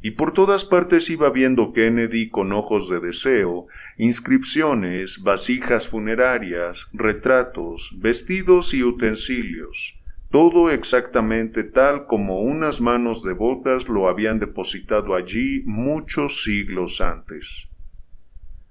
[0.00, 7.96] Y por todas partes iba viendo Kennedy con ojos de deseo, inscripciones, vasijas funerarias, retratos,
[7.98, 9.97] vestidos y utensilios,
[10.30, 17.70] todo exactamente tal como unas manos devotas lo habían depositado allí muchos siglos antes.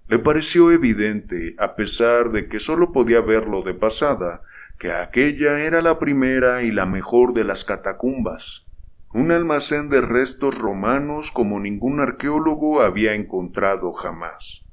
[0.07, 4.43] Le pareció evidente, a pesar de que sólo podía verlo de pasada,
[4.77, 8.65] que aquella era la primera y la mejor de las catacumbas,
[9.11, 14.63] un almacén de restos romanos como ningún arqueólogo había encontrado jamás.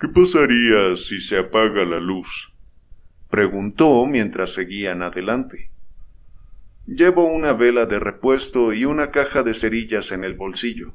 [0.00, 2.55] ¿Qué pasaría si se apaga la luz?
[3.36, 5.70] Preguntó mientras seguían adelante.
[6.86, 10.94] Llevo una vela de repuesto y una caja de cerillas en el bolsillo.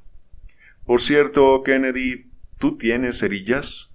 [0.85, 3.89] Por cierto, Kennedy, ¿Tú tienes cerillas?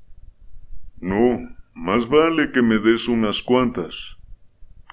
[1.00, 1.38] No,
[1.72, 4.18] más vale que me des unas cuantas.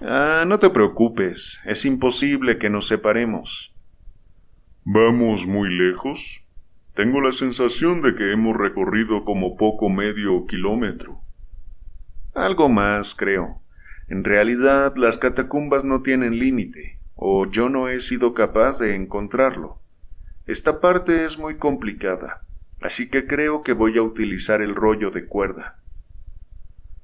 [0.00, 3.74] Ah, no te preocupes, es imposible que nos separemos.
[4.84, 6.44] ¿Vamos muy lejos?
[6.94, 11.23] Tengo la sensación de que hemos recorrido como poco medio kilómetro.
[12.34, 13.62] Algo más, creo.
[14.08, 19.80] En realidad, las catacumbas no tienen límite, o yo no he sido capaz de encontrarlo.
[20.46, 22.44] Esta parte es muy complicada
[22.84, 25.80] así que creo que voy a utilizar el rollo de cuerda.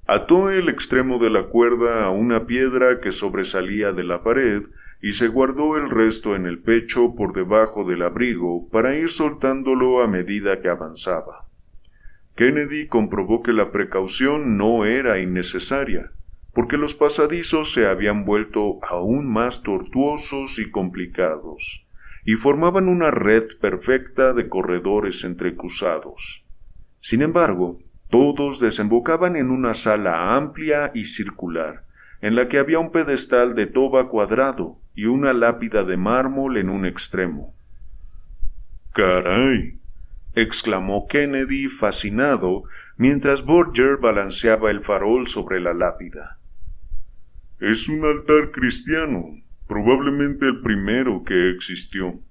[0.06, 4.62] Ató el extremo de la cuerda a una piedra que sobresalía de la pared
[5.00, 10.02] y se guardó el resto en el pecho por debajo del abrigo para ir soltándolo
[10.02, 11.48] a medida que avanzaba.
[12.40, 16.10] Kennedy comprobó que la precaución no era innecesaria,
[16.54, 21.86] porque los pasadizos se habían vuelto aún más tortuosos y complicados
[22.24, 26.46] y formaban una red perfecta de corredores entrecruzados.
[26.98, 31.84] Sin embargo, todos desembocaban en una sala amplia y circular,
[32.22, 36.70] en la que había un pedestal de toba cuadrado y una lápida de mármol en
[36.70, 37.54] un extremo.
[38.94, 39.79] ¡Caray!
[40.34, 42.64] Exclamó Kennedy fascinado
[42.96, 46.38] mientras Borger balanceaba el farol sobre la lápida.
[47.58, 49.24] Es un altar cristiano,
[49.66, 52.22] probablemente el primero que existió.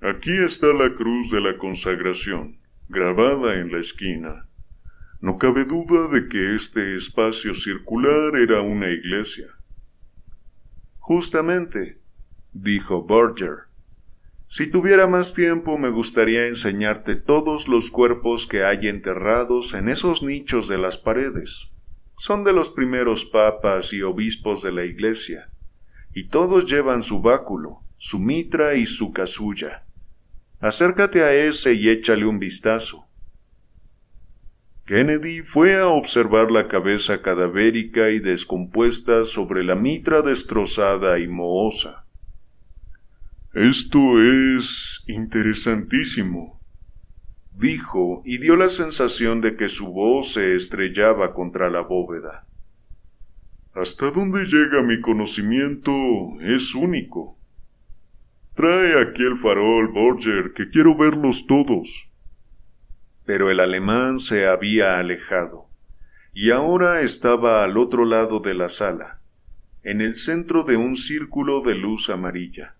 [0.00, 4.48] Aquí está la cruz de la consagración, grabada en la esquina.
[5.20, 9.46] No cabe duda de que este espacio circular era una iglesia.
[10.98, 12.00] Justamente,
[12.52, 13.63] dijo Berger.
[14.46, 20.22] Si tuviera más tiempo me gustaría enseñarte todos los cuerpos que hay enterrados en esos
[20.22, 21.70] nichos de las paredes.
[22.16, 25.50] Son de los primeros papas y obispos de la iglesia
[26.14, 29.84] y todos llevan su báculo, su mitra y su casulla.
[30.60, 33.08] Acércate a ese y échale un vistazo.
[34.86, 42.03] Kennedy fue a observar la cabeza cadavérica y descompuesta sobre la mitra destrozada y mohosa.
[43.54, 46.60] Esto es interesantísimo,
[47.52, 52.48] dijo y dio la sensación de que su voz se estrellaba contra la bóveda.
[53.72, 55.92] Hasta donde llega mi conocimiento
[56.40, 57.38] es único.
[58.54, 62.10] Trae aquí el farol, Borger, que quiero verlos todos.
[63.24, 65.68] Pero el alemán se había alejado,
[66.32, 69.20] y ahora estaba al otro lado de la sala,
[69.84, 72.73] en el centro de un círculo de luz amarilla.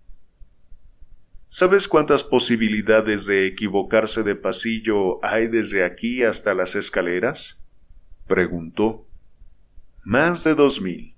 [1.57, 7.61] ¿Sabes cuántas posibilidades de equivocarse de pasillo hay desde aquí hasta las escaleras?
[8.27, 9.07] preguntó.
[10.03, 11.15] Más de dos mil.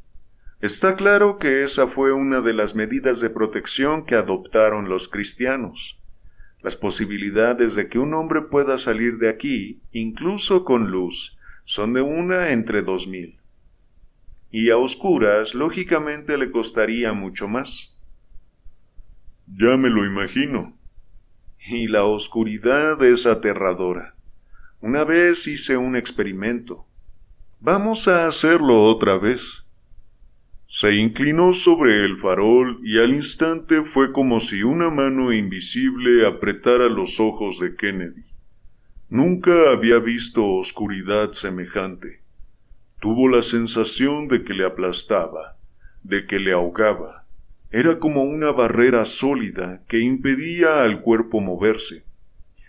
[0.61, 6.03] Está claro que esa fue una de las medidas de protección que adoptaron los cristianos.
[6.61, 12.03] Las posibilidades de que un hombre pueda salir de aquí, incluso con luz, son de
[12.03, 13.41] una entre dos mil.
[14.51, 17.96] Y a oscuras, lógicamente, le costaría mucho más.
[19.47, 20.77] Ya me lo imagino.
[21.69, 24.17] Y la oscuridad es aterradora.
[24.81, 26.87] Una vez hice un experimento.
[27.61, 29.65] Vamos a hacerlo otra vez.
[30.67, 36.89] Se inclinó sobre el farol y al instante fue como si una mano invisible apretara
[36.89, 38.25] los ojos de Kennedy.
[39.09, 42.23] Nunca había visto oscuridad semejante.
[43.01, 45.57] Tuvo la sensación de que le aplastaba,
[46.03, 47.26] de que le ahogaba.
[47.71, 52.05] Era como una barrera sólida que impedía al cuerpo moverse.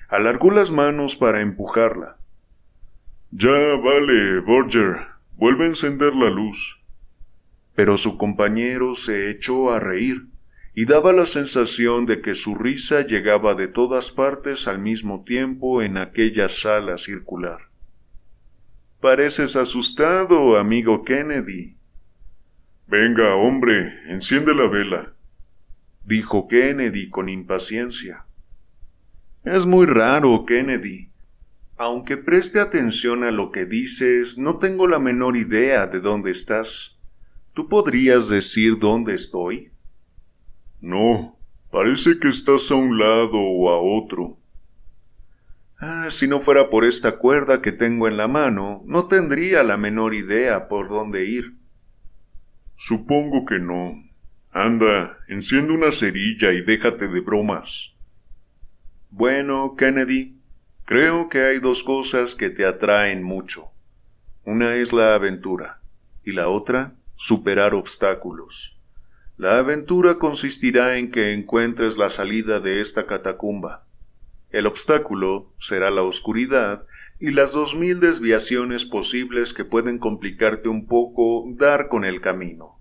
[0.10, 2.18] Alargó las manos para empujarla.
[3.32, 3.50] Ya
[3.84, 5.08] vale, Borger.
[5.38, 6.82] Vuelve a encender la luz.
[7.78, 10.26] pero su compañero se echó a reír
[10.74, 15.84] y daba la sensación de que su risa llegaba de todas partes al mismo tiempo
[15.84, 17.70] en aquella sala circular.
[19.00, 21.77] Pareces asustado, amigo Kennedy.
[22.90, 25.14] Venga, hombre, enciende la vela,
[26.06, 28.26] dijo Kennedy con impaciencia.
[29.44, 31.12] Es muy raro, Kennedy.
[31.76, 36.98] Aunque preste atención a lo que dices, no tengo la menor idea de dónde estás.
[37.54, 39.72] ¿Tú podrías decir dónde estoy?
[40.80, 41.38] No,
[41.70, 44.38] parece que estás a un lado o a otro.
[45.78, 49.76] Ah, si no fuera por esta cuerda que tengo en la mano, no tendría la
[49.76, 51.57] menor idea por dónde ir.
[52.78, 54.04] Supongo que no.
[54.52, 57.96] Anda, enciende una cerilla y déjate de bromas.
[59.10, 60.40] Bueno, Kennedy,
[60.86, 63.72] creo que hay dos cosas que te atraen mucho.
[64.46, 65.82] Una es la aventura
[66.24, 68.80] y la otra, superar obstáculos.
[69.38, 73.86] La aventura consistirá en que encuentres la salida de esta catacumba.
[74.50, 76.87] El obstáculo será la oscuridad
[77.20, 82.80] y las dos mil desviaciones posibles que pueden complicarte un poco dar con el camino.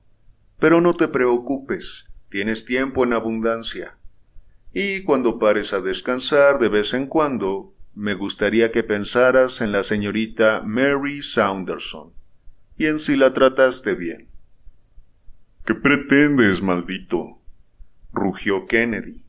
[0.58, 3.98] Pero no te preocupes, tienes tiempo en abundancia.
[4.72, 9.82] Y cuando pares a descansar de vez en cuando, me gustaría que pensaras en la
[9.82, 12.12] señorita Mary Saunderson
[12.76, 14.28] y en si la trataste bien.
[15.64, 17.40] ¿Qué pretendes, maldito?
[18.12, 19.25] rugió Kennedy.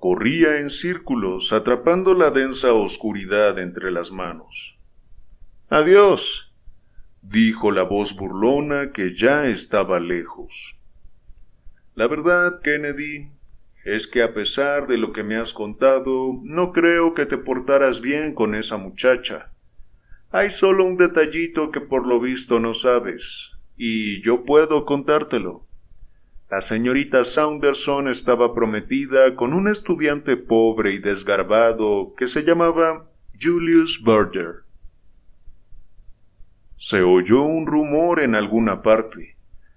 [0.00, 4.78] Corría en círculos, atrapando la densa oscuridad entre las manos.
[5.68, 6.54] Adiós,
[7.20, 10.78] dijo la voz burlona que ya estaba lejos.
[11.94, 13.30] La verdad, Kennedy,
[13.84, 18.00] es que a pesar de lo que me has contado, no creo que te portaras
[18.00, 19.52] bien con esa muchacha.
[20.30, 25.66] Hay solo un detallito que por lo visto no sabes, y yo puedo contártelo.
[26.50, 33.08] La señorita Saunderson estaba prometida con un estudiante pobre y desgarbado que se llamaba
[33.40, 34.64] Julius Berger.
[36.74, 39.36] Se oyó un rumor en alguna parte,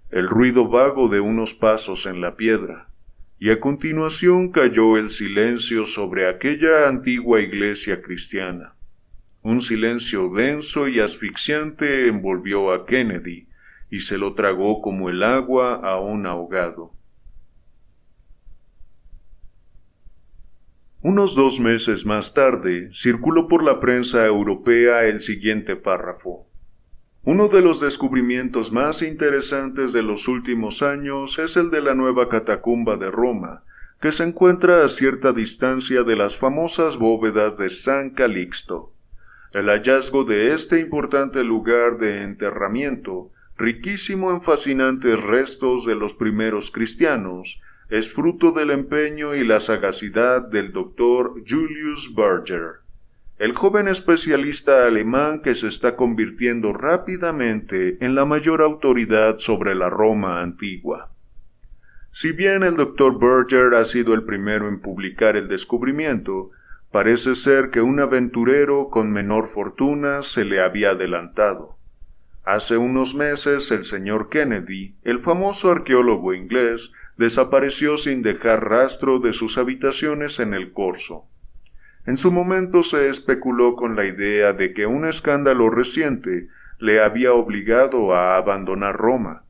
[0.09, 2.89] el ruido vago de unos pasos en la piedra,
[3.37, 8.75] y a continuación cayó el silencio sobre aquella antigua iglesia cristiana.
[9.43, 13.47] Un silencio denso y asfixiante envolvió a Kennedy,
[13.93, 16.95] y se lo tragó como el agua a un ahogado.
[21.03, 26.47] Unos dos meses más tarde, circuló por la prensa europea el siguiente párrafo.
[27.21, 32.29] Uno de los descubrimientos más interesantes de los últimos años es el de la nueva
[32.29, 33.63] catacumba de Roma,
[34.01, 38.91] que se encuentra a cierta distancia de las famosas bóvedas de San Calixto.
[39.51, 46.71] El hallazgo de este importante lugar de enterramiento riquísimo en fascinantes restos de los primeros
[46.71, 52.81] cristianos, es fruto del empeño y la sagacidad del doctor Julius Berger,
[53.37, 59.89] el joven especialista alemán que se está convirtiendo rápidamente en la mayor autoridad sobre la
[59.89, 61.11] Roma antigua.
[62.09, 66.51] Si bien el doctor Berger ha sido el primero en publicar el descubrimiento,
[66.91, 71.77] parece ser que un aventurero con menor fortuna se le había adelantado.
[72.45, 79.31] Hace unos meses el señor Kennedy, el famoso arqueólogo inglés, desapareció sin dejar rastro de
[79.31, 81.29] sus habitaciones en el corso.
[82.05, 87.31] En su momento se especuló con la idea de que un escándalo reciente le había
[87.33, 89.45] obligado a abandonar Roma.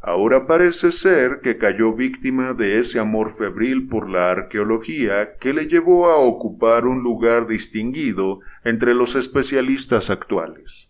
[0.00, 5.66] Ahora parece ser que cayó víctima de ese amor febril por la arqueología que le
[5.66, 10.89] llevó a ocupar un lugar distinguido entre los especialistas actuales.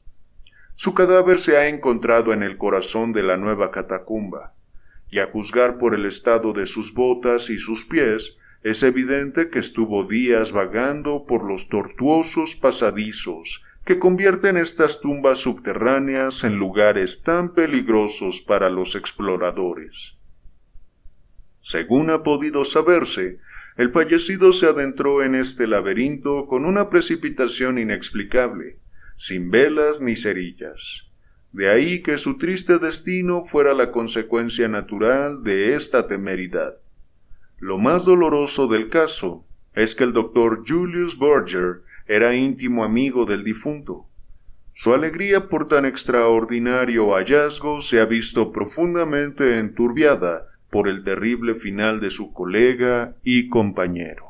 [0.82, 4.54] Su cadáver se ha encontrado en el corazón de la nueva catacumba,
[5.10, 9.58] y a juzgar por el estado de sus botas y sus pies, es evidente que
[9.58, 17.52] estuvo días vagando por los tortuosos pasadizos que convierten estas tumbas subterráneas en lugares tan
[17.52, 20.16] peligrosos para los exploradores.
[21.60, 23.36] Según ha podido saberse,
[23.76, 28.79] el fallecido se adentró en este laberinto con una precipitación inexplicable,
[29.20, 31.10] sin velas ni cerillas.
[31.52, 36.78] De ahí que su triste destino fuera la consecuencia natural de esta temeridad.
[37.58, 39.44] Lo más doloroso del caso
[39.74, 44.08] es que el doctor Julius Berger era íntimo amigo del difunto.
[44.72, 52.00] Su alegría por tan extraordinario hallazgo se ha visto profundamente enturbiada por el terrible final
[52.00, 54.29] de su colega y compañero.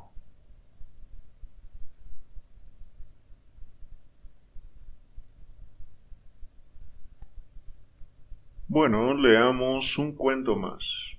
[8.72, 11.18] Bueno, leamos un cuento más.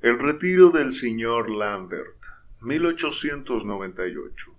[0.00, 2.16] El retiro del señor Lambert,
[2.62, 4.50] 1898.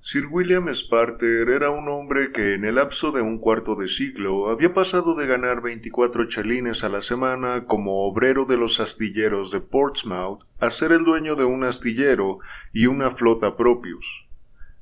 [0.00, 4.48] Sir William Sparter era un hombre que en el lapso de un cuarto de siglo
[4.48, 9.60] había pasado de ganar 24 chelines a la semana como obrero de los astilleros de
[9.60, 12.38] Portsmouth a ser el dueño de un astillero
[12.72, 14.26] y una flota propios.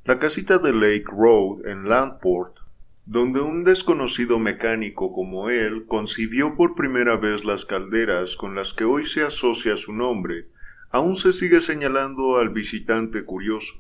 [0.05, 2.62] La casita de Lake Road en Landport,
[3.05, 8.85] donde un desconocido mecánico como él concibió por primera vez las calderas con las que
[8.85, 10.49] hoy se asocia su nombre,
[10.91, 13.75] aún se sigue señalando al visitante curioso.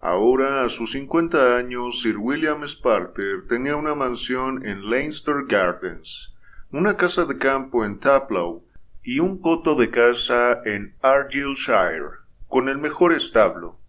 [0.00, 6.34] Ahora, a sus cincuenta años, Sir William Sparter tenía una mansión en Leinster Gardens,
[6.70, 8.62] una casa de campo en Taplow
[9.02, 12.10] y un coto de casa en Argyllshire,
[12.48, 13.80] con el mejor establo,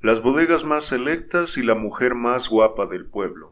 [0.00, 3.51] las bodegas más selectas y la mujer más guapa del pueblo.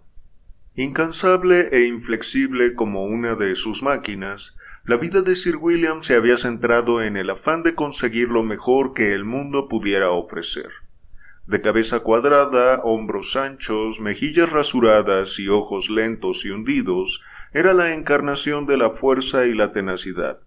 [0.75, 6.37] Incansable e inflexible como una de sus máquinas, la vida de Sir William se había
[6.37, 10.71] centrado en el afán de conseguir lo mejor que el mundo pudiera ofrecer
[11.51, 18.67] de cabeza cuadrada, hombros anchos, mejillas rasuradas y ojos lentos y hundidos, era la encarnación
[18.67, 20.39] de la fuerza y la tenacidad.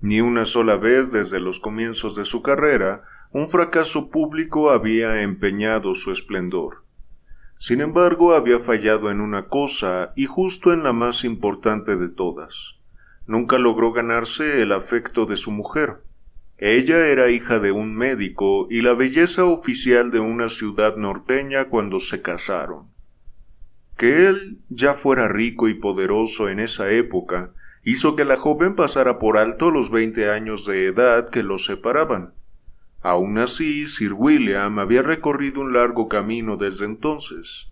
[0.00, 3.02] Ni una sola vez desde los comienzos de su carrera
[3.32, 6.84] un fracaso público había empeñado su esplendor.
[7.58, 12.76] Sin embargo, había fallado en una cosa y justo en la más importante de todas.
[13.26, 16.02] Nunca logró ganarse el afecto de su mujer.
[16.58, 22.00] Ella era hija de un médico y la belleza oficial de una ciudad norteña cuando
[22.00, 22.88] se casaron.
[23.96, 27.52] Que él ya fuera rico y poderoso en esa época
[27.82, 32.34] hizo que la joven pasara por alto los veinte años de edad que los separaban.
[33.08, 37.70] Aun así, Sir William había recorrido un largo camino desde entonces.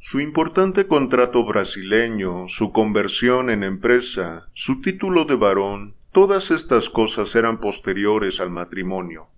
[0.00, 7.36] Su importante contrato brasileño, su conversión en empresa, su título de varón, Todas estas cosas
[7.36, 9.28] eran posteriores al matrimonio.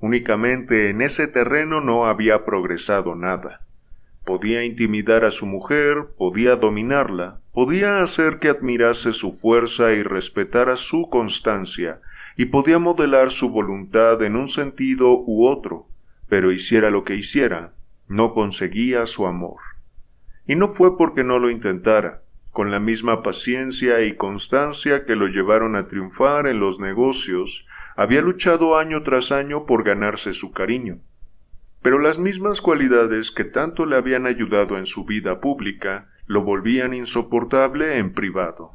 [0.00, 3.60] Únicamente en ese terreno no había progresado nada.
[4.24, 10.74] Podía intimidar a su mujer, podía dominarla, podía hacer que admirase su fuerza y respetara
[10.74, 12.00] su constancia,
[12.36, 15.88] y podía modelar su voluntad en un sentido u otro,
[16.28, 17.74] pero hiciera lo que hiciera,
[18.08, 19.60] no conseguía su amor.
[20.46, 25.28] Y no fue porque no lo intentara, con la misma paciencia y constancia que lo
[25.28, 27.66] llevaron a triunfar en los negocios,
[27.96, 31.00] había luchado año tras año por ganarse su cariño.
[31.82, 36.94] Pero las mismas cualidades que tanto le habían ayudado en su vida pública lo volvían
[36.94, 38.74] insoportable en privado.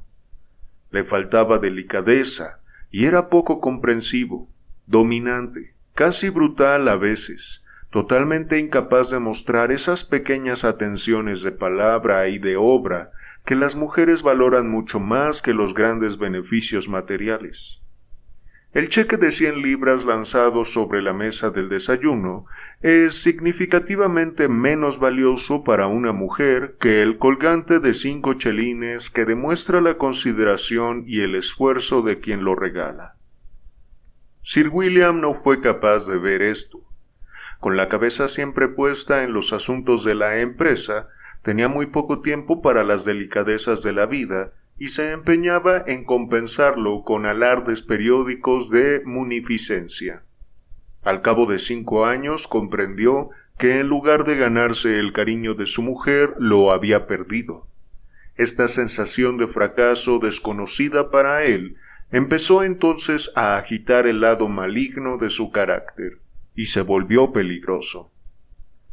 [0.91, 2.59] Le faltaba delicadeza
[2.95, 4.49] y era poco comprensivo,
[4.85, 12.37] dominante, casi brutal a veces, totalmente incapaz de mostrar esas pequeñas atenciones de palabra y
[12.37, 13.11] de obra
[13.43, 17.81] que las mujeres valoran mucho más que los grandes beneficios materiales.
[18.75, 22.45] El cheque de cien libras lanzado sobre la mesa del desayuno
[22.81, 29.79] es significativamente menos valioso para una mujer que el colgante de cinco chelines que demuestra
[29.79, 33.15] la consideración y el esfuerzo de quien lo regala.
[34.41, 36.81] Sir William no fue capaz de ver esto.
[37.61, 41.07] Con la cabeza siempre puesta en los asuntos de la empresa,
[41.43, 47.03] tenía muy poco tiempo para las delicadezas de la vida y se empeñaba en compensarlo
[47.03, 50.25] con alardes periódicos de munificencia.
[51.01, 55.81] Al cabo de cinco años comprendió que en lugar de ganarse el cariño de su
[55.81, 57.67] mujer lo había perdido.
[58.35, 61.77] Esta sensación de fracaso desconocida para él
[62.11, 66.19] empezó entonces a agitar el lado maligno de su carácter
[66.53, 68.11] y se volvió peligroso.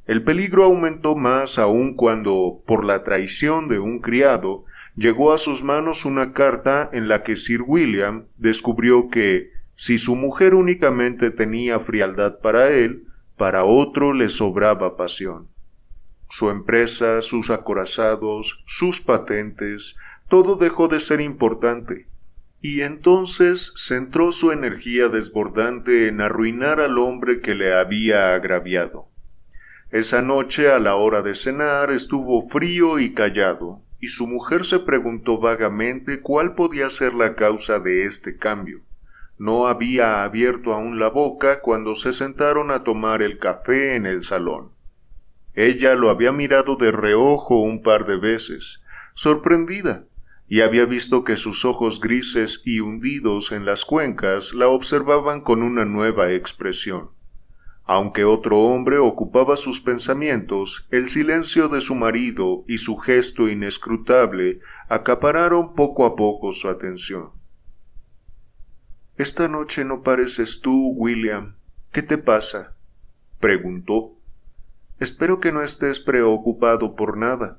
[0.04, 4.64] El peligro aumentó más aún cuando, por la traición de un criado,
[4.94, 10.16] llegó a sus manos una carta en la que Sir William descubrió que, si su
[10.16, 15.48] mujer únicamente tenía frialdad para él, para otro le sobraba pasión.
[16.28, 19.96] Su empresa, sus acorazados, sus patentes,
[20.28, 22.08] todo dejó de ser importante,
[22.60, 29.08] y entonces centró su energía desbordante en arruinar al hombre que le había agraviado.
[29.90, 34.80] Esa noche a la hora de cenar estuvo frío y callado, y su mujer se
[34.80, 38.80] preguntó vagamente cuál podía ser la causa de este cambio.
[39.38, 44.24] No había abierto aún la boca cuando se sentaron a tomar el café en el
[44.24, 44.72] salón.
[45.54, 48.84] Ella lo había mirado de reojo un par de veces,
[49.14, 50.04] sorprendida,
[50.48, 55.62] y había visto que sus ojos grises y hundidos en las cuencas la observaban con
[55.62, 57.10] una nueva expresión
[57.84, 64.60] Aunque otro hombre ocupaba sus pensamientos, el silencio de su marido y su gesto inescrutable
[64.88, 67.30] acapararon poco a poco su atención.
[69.16, 71.56] Esta noche no pareces tú, William.
[71.90, 72.74] ¿Qué te pasa?
[73.40, 74.16] preguntó.
[75.00, 77.58] Espero que no estés preocupado por nada.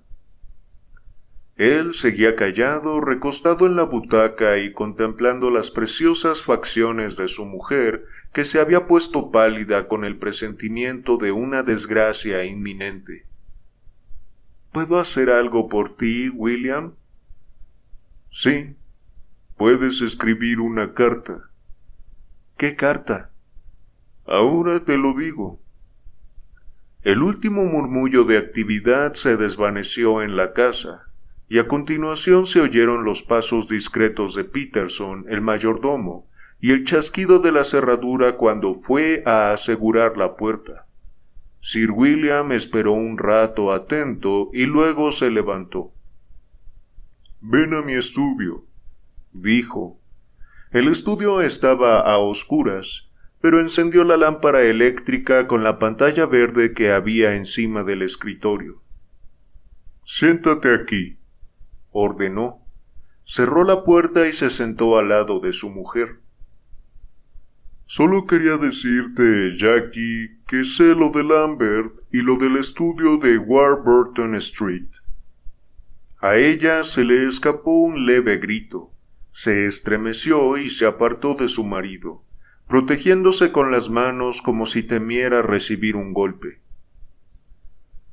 [1.56, 8.06] Él seguía callado, recostado en la butaca y contemplando las preciosas facciones de su mujer,
[8.34, 13.28] que se había puesto pálida con el presentimiento de una desgracia inminente.
[14.72, 16.96] ¿Puedo hacer algo por ti, William?
[18.32, 18.76] Sí.
[19.56, 21.52] Puedes escribir una carta.
[22.58, 23.32] ¿Qué carta?
[24.26, 25.62] Ahora te lo digo.
[27.04, 31.04] El último murmullo de actividad se desvaneció en la casa
[31.50, 36.28] y a continuación se oyeron los pasos discretos de Peterson, el mayordomo,
[36.64, 40.88] y el chasquido de la cerradura cuando fue a asegurar la puerta.
[41.60, 45.92] Sir William esperó un rato atento y luego se levantó.
[47.42, 48.66] Ven a mi estudio,
[49.34, 50.00] dijo.
[50.72, 53.10] El estudio estaba a oscuras,
[53.42, 58.82] pero encendió la lámpara eléctrica con la pantalla verde que había encima del escritorio.
[60.06, 61.18] Siéntate aquí,
[61.92, 62.66] ordenó.
[63.26, 66.23] Cerró la puerta y se sentó al lado de su mujer.
[67.86, 74.36] Solo quería decirte, Jackie, que sé lo de Lambert y lo del estudio de Warburton
[74.36, 74.88] Street.
[76.20, 78.92] A ella se le escapó un leve grito.
[79.32, 82.24] Se estremeció y se apartó de su marido,
[82.68, 86.62] protegiéndose con las manos como si temiera recibir un golpe.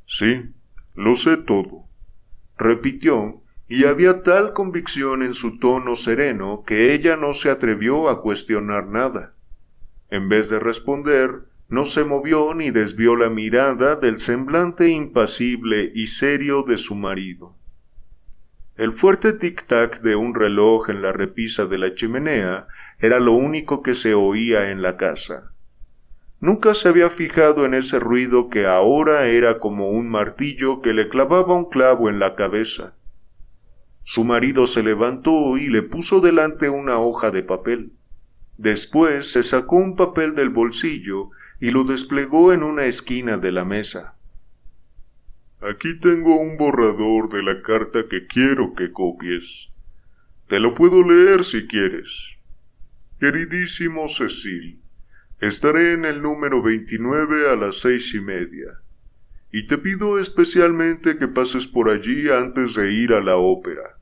[0.07, 0.51] Sí,
[0.95, 1.85] lo sé todo,
[2.59, 8.21] repitió y había tal convicción en su tono sereno que ella no se atrevió a
[8.21, 9.37] cuestionar nada.
[10.11, 16.09] En vez de responder, no se movió ni desvió la mirada del semblante impasible y
[16.09, 17.55] serio de su marido.
[18.77, 22.67] El fuerte tic-tac de un reloj en la repisa de la chimenea
[22.99, 25.53] era lo único que se oía en la casa.
[26.41, 31.09] Nunca se había fijado en ese ruido que ahora era como un martillo que le
[31.09, 32.95] clavaba un clavo en la cabeza.
[34.03, 37.93] Su marido se levantó y le puso delante una hoja de papel.
[38.63, 41.31] Después se sacó un papel del bolsillo
[41.61, 44.17] y lo desplegó en una esquina de la mesa.
[45.63, 49.71] Aquí tengo un borrador de la carta que quiero que copies.
[50.47, 52.39] Te lo puedo leer si quieres.
[53.19, 54.83] Queridísimo Cecil,
[55.41, 58.79] estaré en el número 29 a las seis y media
[59.51, 63.99] y te pido especialmente que pases por allí antes de ir a la ópera.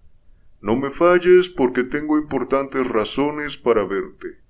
[0.61, 4.48] No me falles porque tengo importantes razones para verte.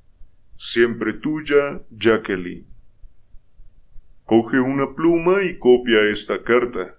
[0.60, 2.66] Siempre tuya, Jacqueline.
[4.24, 6.98] Coge una pluma y copia esta carta.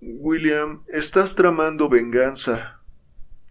[0.00, 2.80] William, estás tramando venganza.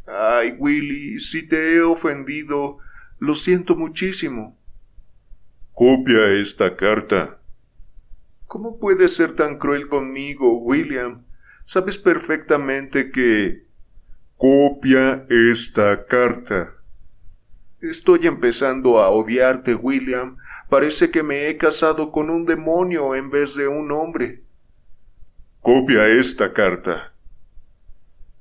[0.07, 2.79] Ay, Willy, si te he ofendido,
[3.19, 4.57] lo siento muchísimo.
[5.71, 7.39] Copia esta carta.
[8.47, 11.23] ¿Cómo puedes ser tan cruel conmigo, William?
[11.65, 13.67] Sabes perfectamente que...
[14.37, 16.78] Copia esta carta.
[17.81, 20.35] Estoy empezando a odiarte, William.
[20.69, 24.43] Parece que me he casado con un demonio en vez de un hombre.
[25.61, 27.13] Copia esta carta.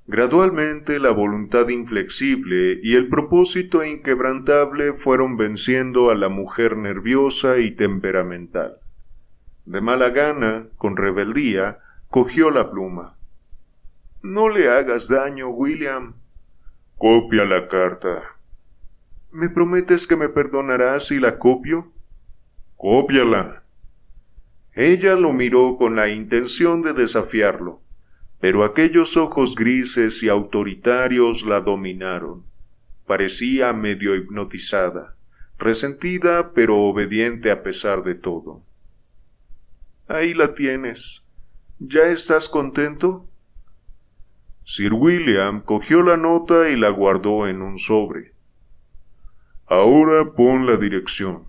[0.09, 7.71] Gradualmente la voluntad inflexible y el propósito inquebrantable fueron venciendo a la mujer nerviosa y
[7.71, 8.79] temperamental.
[9.67, 11.79] De mala gana, con rebeldía,
[12.09, 13.17] cogió la pluma.
[14.21, 16.15] No le hagas daño, William.
[16.97, 18.38] Copia la carta.
[19.31, 21.93] ¿Me prometes que me perdonarás si la copio?
[22.77, 23.63] Cópiala.
[24.73, 27.83] Ella lo miró con la intención de desafiarlo,
[28.41, 32.45] pero aquellos ojos grises y autoritarios la dominaron.
[33.07, 35.15] Parecía medio hipnotizada,
[35.59, 38.63] resentida pero obediente a pesar de todo.
[40.07, 41.27] Ahí la tienes.
[41.79, 43.29] ¿Ya estás contento?
[44.65, 48.38] Sir William cogió la nota y la guardó en un sobre.
[49.71, 51.47] Ahora pon la dirección.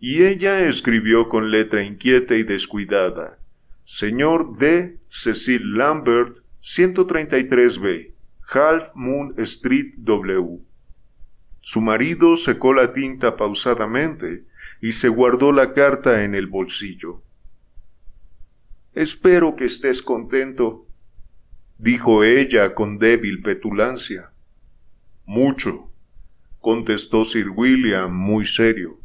[0.00, 3.38] Y ella escribió con letra inquieta y descuidada.
[3.84, 4.98] Señor D.
[5.06, 8.14] Cecil Lambert, 133B,
[8.48, 10.60] Half Moon Street W.
[11.60, 14.46] Su marido secó la tinta pausadamente
[14.80, 17.22] y se guardó la carta en el bolsillo.
[18.94, 20.86] Espero que estés contento,
[21.76, 24.32] dijo ella con débil petulancia.
[25.26, 25.85] Mucho,
[26.60, 29.00] contestó Sir William muy serio.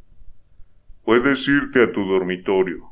[1.03, 2.91] Puedes irte a tu dormitorio.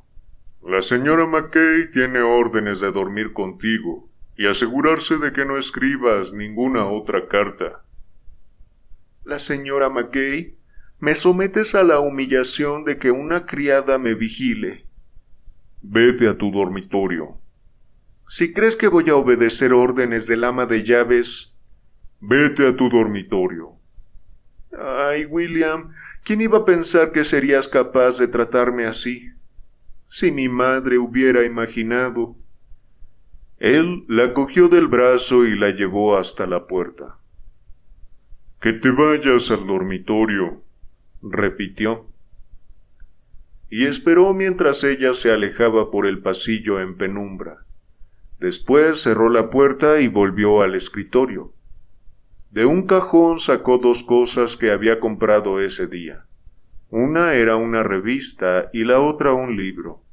[0.61, 6.85] La señora McKay tiene órdenes de dormir contigo y asegurarse de que no escribas ninguna
[6.85, 7.83] otra carta.
[9.23, 10.57] La señora McKay,
[10.99, 14.85] me sometes a la humillación de que una criada me vigile.
[15.81, 17.39] Vete a tu dormitorio.
[18.27, 21.57] Si crees que voy a obedecer órdenes del ama de llaves,
[22.19, 23.78] vete a tu dormitorio.
[24.77, 25.93] Ay, William,
[26.23, 29.31] ¿quién iba a pensar que serías capaz de tratarme así?
[30.05, 32.35] Si mi madre hubiera imaginado.
[33.57, 37.17] Él la cogió del brazo y la llevó hasta la puerta.
[38.61, 40.63] Que te vayas al dormitorio,
[41.21, 42.07] repitió.
[43.69, 47.65] Y esperó mientras ella se alejaba por el pasillo en penumbra.
[48.39, 51.53] Después cerró la puerta y volvió al escritorio.
[52.51, 56.25] De un cajón sacó dos cosas que había comprado ese día.
[56.89, 60.03] Una era una revista y la otra un libro.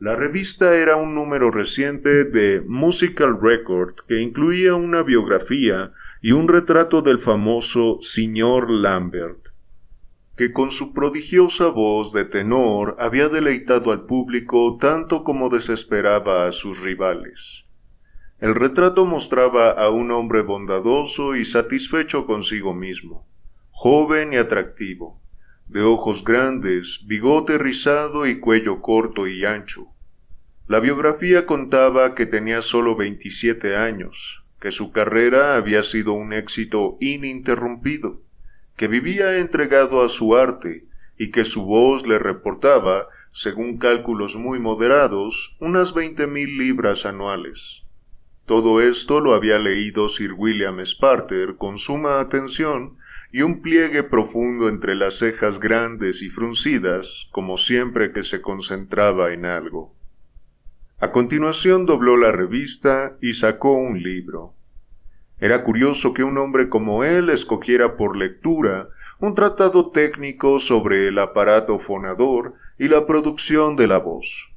[0.00, 6.48] La revista era un número reciente de Musical Record que incluía una biografía y un
[6.48, 8.68] retrato del famoso Sr.
[8.70, 9.50] Lambert,
[10.36, 16.52] que con su prodigiosa voz de tenor había deleitado al público tanto como desesperaba a
[16.52, 17.67] sus rivales.
[18.40, 23.26] El retrato mostraba a un hombre bondadoso y satisfecho consigo mismo,
[23.72, 25.20] joven y atractivo,
[25.66, 29.88] de ojos grandes, bigote rizado y cuello corto y ancho.
[30.68, 36.96] La biografía contaba que tenía solo 27 años, que su carrera había sido un éxito
[37.00, 38.22] ininterrumpido,
[38.76, 40.86] que vivía entregado a su arte
[41.18, 47.87] y que su voz le reportaba, según cálculos muy moderados, unas veinte mil libras anuales.
[48.48, 52.96] Todo esto lo había leído Sir William Sparter con suma atención
[53.30, 59.34] y un pliegue profundo entre las cejas grandes y fruncidas, como siempre que se concentraba
[59.34, 59.94] en algo.
[60.98, 64.54] A continuación dobló la revista y sacó un libro.
[65.38, 68.88] Era curioso que un hombre como él escogiera por lectura
[69.20, 74.54] un tratado técnico sobre el aparato fonador y la producción de la voz.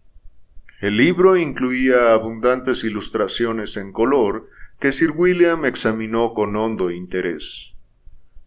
[0.82, 7.76] El libro incluía abundantes ilustraciones en color que Sir William examinó con hondo interés.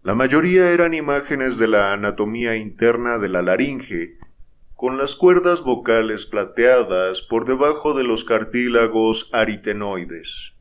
[0.03, 4.18] La mayoría eran imágenes de la anatomía interna de la laringe,
[4.74, 10.55] con las cuerdas vocales plateadas por debajo de los cartílagos aritenoides.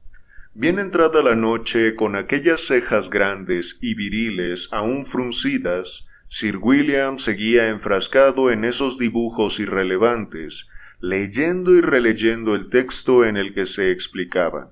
[0.54, 7.70] Bien entrada la noche, con aquellas cejas grandes y viriles aún fruncidas, Sir William seguía
[7.70, 10.68] enfrascado en esos dibujos irrelevantes
[11.06, 14.70] leyendo y releyendo el texto en el que se explicaban.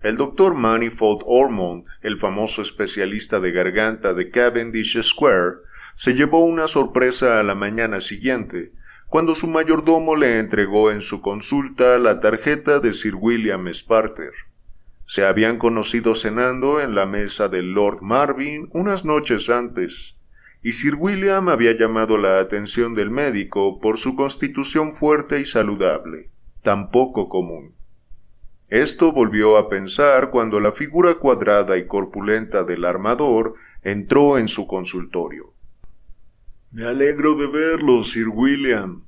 [0.00, 5.58] El doctor Manifold Ormond, el famoso especialista de garganta de Cavendish Square,
[5.94, 8.72] se llevó una sorpresa a la mañana siguiente,
[9.06, 14.32] cuando su mayordomo le entregó en su consulta la tarjeta de Sir William Sparter.
[15.06, 20.16] Se habían conocido cenando en la mesa del Lord Marvin unas noches antes,
[20.62, 26.30] y Sir William había llamado la atención del médico por su constitución fuerte y saludable,
[26.62, 27.74] tan poco común.
[28.68, 34.66] Esto volvió a pensar cuando la figura cuadrada y corpulenta del armador entró en su
[34.66, 35.54] consultorio.
[36.70, 39.04] Me alegro de verlo, Sir William,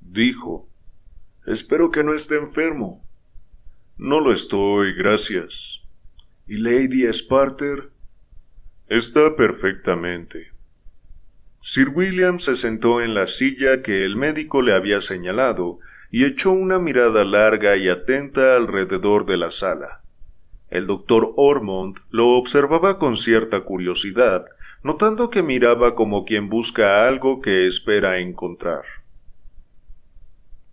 [0.00, 0.68] dijo.
[1.46, 3.04] Espero que no esté enfermo.
[3.96, 5.82] No lo estoy, gracias.
[6.46, 7.90] ¿Y Lady Sparter?
[8.86, 10.51] Está perfectamente.
[11.64, 15.78] Sir William se sentó en la silla que el médico le había señalado
[16.10, 20.02] y echó una mirada larga y atenta alrededor de la sala.
[20.70, 24.44] El doctor Ormond lo observaba con cierta curiosidad,
[24.82, 28.82] notando que miraba como quien busca algo que espera encontrar.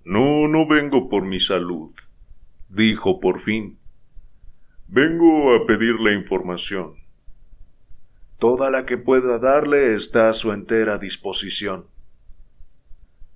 [0.03, 1.91] No, no vengo por mi salud,
[2.67, 3.77] dijo por fin.
[4.87, 6.98] Vengo a pedirle información.
[8.39, 11.87] Toda la que pueda darle está a su entera disposición.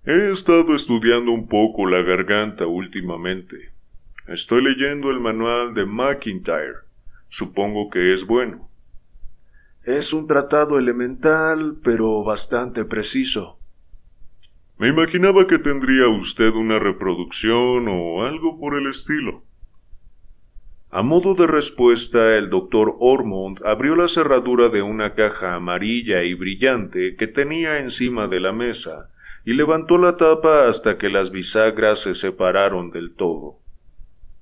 [0.05, 3.73] He estado estudiando un poco la garganta últimamente.
[4.27, 6.75] Estoy leyendo el manual de McIntyre.
[7.27, 8.69] Supongo que es bueno.
[9.83, 13.59] Es un tratado elemental, pero bastante preciso.
[14.77, 19.43] Me imaginaba que tendría usted una reproducción o algo por el estilo.
[20.95, 26.35] A modo de respuesta, el doctor Ormond abrió la cerradura de una caja amarilla y
[26.35, 29.09] brillante que tenía encima de la mesa
[29.43, 33.57] y levantó la tapa hasta que las bisagras se separaron del todo.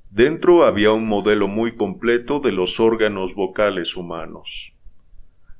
[0.09, 4.73] Dentro había un modelo muy completo de los órganos vocales humanos.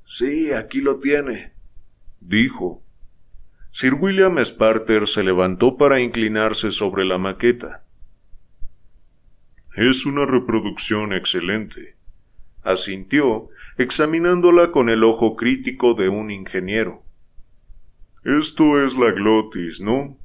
[0.04, 1.54] Sí, aquí lo tiene,
[2.20, 2.84] dijo.
[3.70, 7.86] Sir William Sparter se levantó para inclinarse sobre la maqueta.
[9.76, 11.96] Es una reproducción excelente,
[12.62, 17.04] asintió, examinándola con el ojo crítico de un ingeniero.
[18.26, 20.20] Esto es la glotis, ¿no?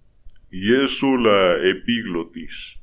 [0.50, 2.80] Y eso la epiglotis.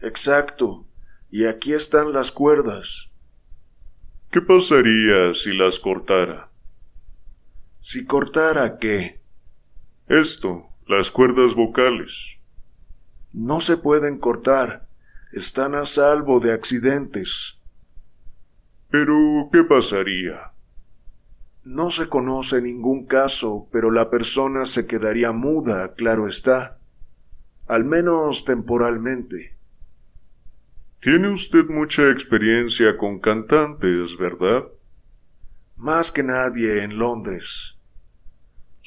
[0.00, 0.86] Exacto.
[1.30, 3.10] Y aquí están las cuerdas.
[4.30, 6.50] ¿Qué pasaría si las cortara?
[7.78, 9.20] ¿Si cortara qué?
[10.08, 12.40] Esto, las cuerdas vocales.
[13.32, 14.85] No se pueden cortar.
[15.36, 17.58] Están a salvo de accidentes.
[18.88, 20.54] Pero, ¿qué pasaría?
[21.62, 26.78] No se conoce ningún caso, pero la persona se quedaría muda, claro está.
[27.66, 29.58] Al menos temporalmente.
[31.00, 34.64] Tiene usted mucha experiencia con cantantes, ¿verdad?
[35.76, 37.75] Más que nadie en Londres.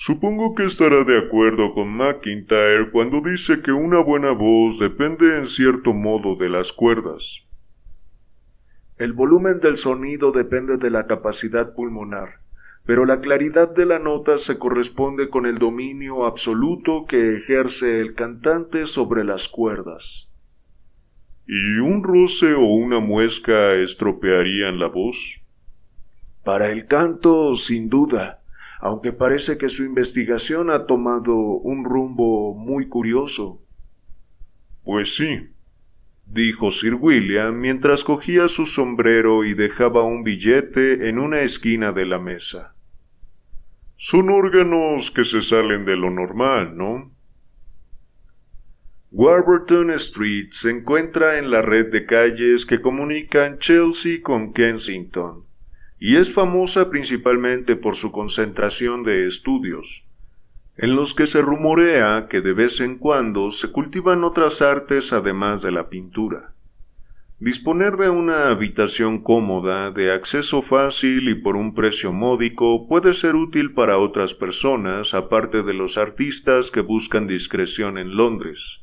[0.01, 5.45] Supongo que estará de acuerdo con McIntyre cuando dice que una buena voz depende en
[5.45, 7.45] cierto modo de las cuerdas.
[8.97, 12.39] El volumen del sonido depende de la capacidad pulmonar,
[12.85, 18.13] pero la claridad de la nota se corresponde con el dominio absoluto que ejerce el
[18.13, 20.31] cantante sobre las cuerdas.
[21.45, 25.41] ¿Y un roce o una muesca estropearían la voz?
[26.45, 28.38] Para el canto, sin duda,
[28.79, 33.61] aunque parece que su investigación ha tomado un rumbo muy curioso.
[34.83, 35.49] Pues sí,
[36.25, 42.05] dijo Sir William mientras cogía su sombrero y dejaba un billete en una esquina de
[42.05, 42.73] la mesa.
[43.97, 47.13] Son órganos que se salen de lo normal, ¿no?
[49.11, 55.48] Warburton Street se encuentra en la red de calles que comunican Chelsea con Kensington
[55.99, 60.05] y es famosa principalmente por su concentración de estudios,
[60.77, 65.61] en los que se rumorea que de vez en cuando se cultivan otras artes además
[65.61, 66.55] de la pintura.
[67.41, 73.35] Disponer de una habitación cómoda, de acceso fácil y por un precio módico puede ser
[73.35, 78.81] útil para otras personas aparte de los artistas que buscan discreción en Londres.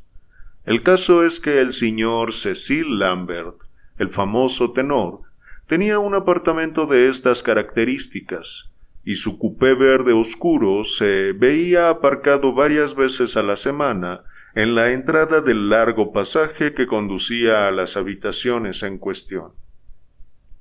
[0.64, 3.56] El caso es que el señor Cecil Lambert,
[3.98, 5.25] el famoso tenor,
[5.66, 8.70] tenía un apartamento de estas características,
[9.04, 14.92] y su cupé verde oscuro se veía aparcado varias veces a la semana en la
[14.92, 19.52] entrada del largo pasaje que conducía a las habitaciones en cuestión.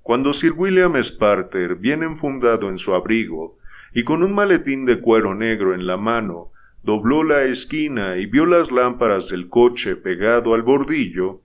[0.01, 3.57] Cuando Sir William Sparter, bien enfundado en su abrigo,
[3.93, 6.51] y con un maletín de cuero negro en la mano,
[6.83, 11.41] dobló la esquina y vio las lámparas del coche pegado al bordillo,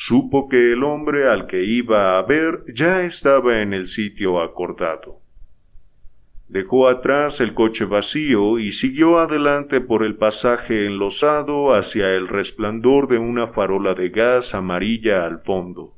[0.00, 5.20] supo que el hombre al que iba a ver ya estaba en el sitio acordado.
[6.46, 13.08] Dejó atrás el coche vacío y siguió adelante por el pasaje enlosado hacia el resplandor
[13.08, 15.96] de una farola de gas amarilla al fondo.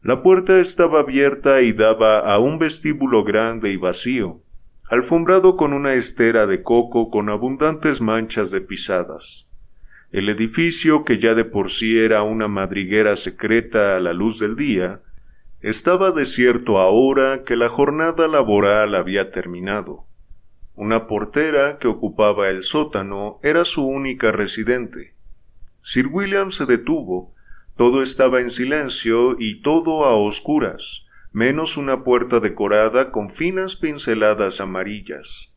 [0.00, 4.40] La puerta estaba abierta y daba a un vestíbulo grande y vacío,
[4.88, 9.49] alfombrado con una estera de coco con abundantes manchas de pisadas.
[10.12, 14.56] El edificio, que ya de por sí era una madriguera secreta a la luz del
[14.56, 15.02] día,
[15.60, 20.06] estaba desierto ahora que la jornada laboral había terminado.
[20.74, 25.14] Una portera que ocupaba el sótano era su única residente.
[25.82, 27.32] Sir William se detuvo,
[27.76, 34.60] todo estaba en silencio y todo a oscuras, menos una puerta decorada con finas pinceladas
[34.60, 35.52] amarillas.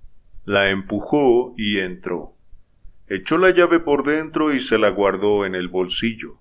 [0.46, 2.33] La empujó y entró.
[3.08, 6.40] Echó la llave por dentro y se la guardó en el bolsillo.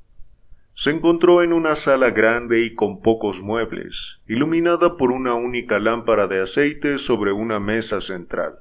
[0.75, 6.29] Se encontró en una sala grande y con pocos muebles, iluminada por una única lámpara
[6.29, 8.61] de aceite sobre una mesa central.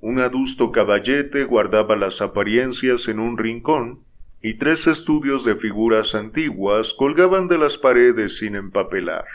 [0.00, 4.02] Un adusto caballete guardaba las apariencias en un rincón,
[4.42, 9.26] y tres estudios de figuras antiguas colgaban de las paredes sin empapelar.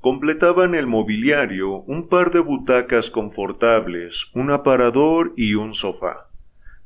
[0.00, 6.29] Completaban el mobiliario un par de butacas confortables, un aparador y un sofá.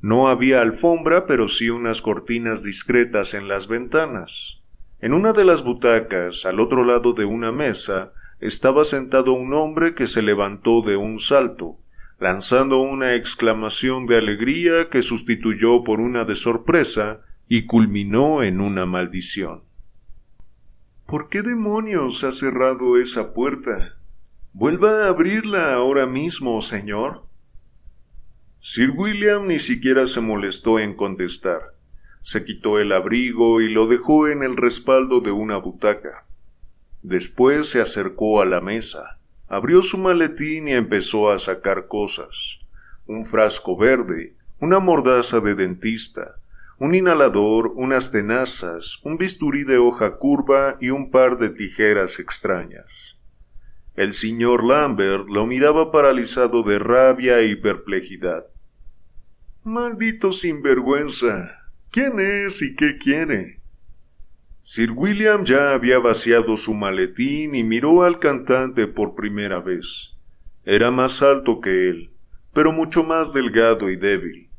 [0.05, 4.61] No había alfombra, pero sí unas cortinas discretas en las ventanas.
[5.01, 9.95] En una de las butacas, al otro lado de una mesa, estaba sentado un hombre
[9.95, 11.79] que se levantó de un salto,
[12.19, 18.85] lanzando una exclamación de alegría que sustituyó por una de sorpresa y culminó en una
[18.85, 19.63] maldición.
[21.07, 23.97] ¿Por qué demonios ha cerrado esa puerta?
[24.53, 27.25] Vuelva a abrirla ahora mismo, señor.
[28.67, 31.75] Sir William ni siquiera se molestó en contestar.
[32.23, 36.27] Se quitó el abrigo y lo dejó en el respaldo de una butaca.
[37.03, 42.61] Después se acercó a la mesa, abrió su maletín y empezó a sacar cosas.
[43.07, 46.37] un frasco verde, una mordaza de dentista,
[46.79, 53.19] un inhalador, unas tenazas, un bisturí de hoja curva y un par de tijeras extrañas.
[53.95, 58.54] El señor Lambert lo miraba paralizado de rabia y perplejidad.
[59.67, 61.59] Maldito sinvergüenza.
[61.91, 63.63] ¿Quién es y qué quiere?
[64.61, 70.13] Sir William ya había vaciado su maletín y miró al cantante por primera vez.
[70.67, 72.11] Era más alto que él,
[72.53, 74.51] pero mucho más delgado y débil.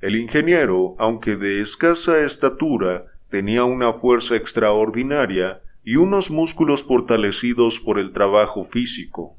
[0.00, 8.00] El ingeniero, aunque de escasa estatura, tenía una fuerza extraordinaria y unos músculos fortalecidos por
[8.00, 9.36] el trabajo físico.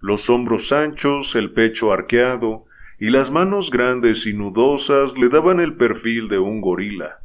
[0.00, 2.66] Los hombros anchos, el pecho arqueado,
[3.00, 7.22] y las manos grandes y nudosas le daban el perfil de un gorila.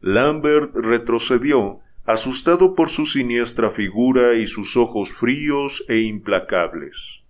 [0.00, 7.24] Lambert retrocedió, asustado por su siniestra figura y sus ojos fríos e implacables.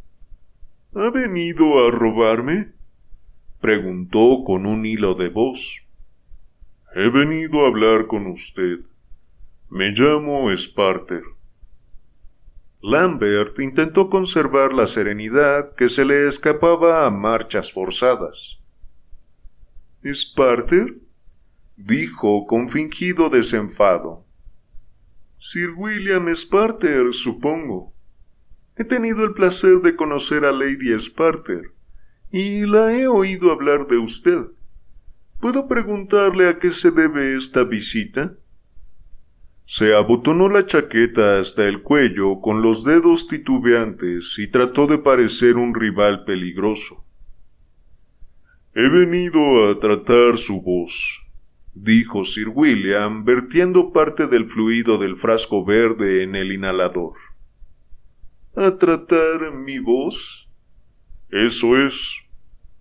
[0.94, 2.72] ¿Ha venido a robarme?
[3.60, 5.86] preguntó con un hilo de voz.
[6.94, 8.78] He venido a hablar con usted.
[9.70, 11.22] Me llamo Sparter.
[12.88, 18.60] Lambert intentó conservar la serenidad que se le escapaba a marchas forzadas.
[20.04, 21.00] ¿Sparter?
[21.76, 24.24] dijo con fingido desenfado.
[25.36, 27.92] Sir William Sparter, supongo.
[28.76, 31.74] He tenido el placer de conocer a Lady Sparter,
[32.30, 34.52] y la he oído hablar de usted.
[35.40, 38.36] ¿Puedo preguntarle a qué se debe esta visita?
[39.68, 45.56] Se abotonó la chaqueta hasta el cuello con los dedos titubeantes y trató de parecer
[45.56, 47.04] un rival peligroso.
[48.74, 51.20] He venido a tratar su voz,
[51.74, 57.16] dijo Sir William, vertiendo parte del fluido del frasco verde en el inhalador.
[58.54, 60.48] ¿A tratar mi voz?
[61.28, 62.22] Eso es.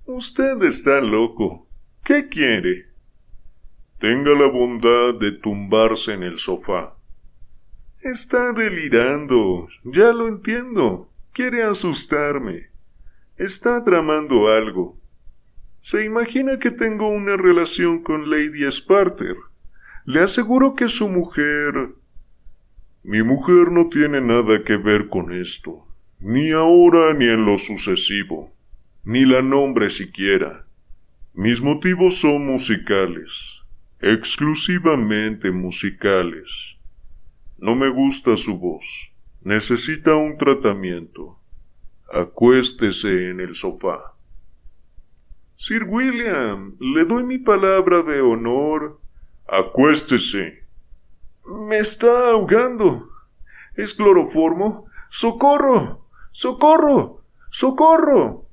[0.05, 1.67] Usted está loco.
[2.03, 2.94] ¿Qué quiere?
[3.99, 6.95] Tenga la bondad de tumbarse en el sofá.
[8.01, 9.69] Está delirando.
[9.85, 11.09] Ya lo entiendo.
[11.31, 12.71] Quiere asustarme.
[13.37, 14.99] Está tramando algo.
[15.79, 19.37] Se imagina que tengo una relación con Lady Sparter.
[20.03, 21.95] Le aseguro que su mujer.
[23.01, 25.87] Mi mujer no tiene nada que ver con esto,
[26.19, 28.51] ni ahora ni en lo sucesivo,
[29.03, 30.65] ni la nombre siquiera.
[31.33, 33.64] Mis motivos son musicales
[34.05, 36.77] exclusivamente musicales.
[37.57, 39.11] No me gusta su voz.
[39.41, 41.39] Necesita un tratamiento.
[42.13, 44.13] Acuéstese en el sofá.
[45.55, 49.01] Sir William, le doy mi palabra de honor.
[49.47, 50.63] Acuéstese.
[51.67, 53.09] Me está ahogando.
[53.75, 54.85] ¿Es cloroformo?
[55.09, 56.07] ¡Socorro!
[56.29, 57.23] ¡Socorro!
[57.49, 58.47] ¡Socorro!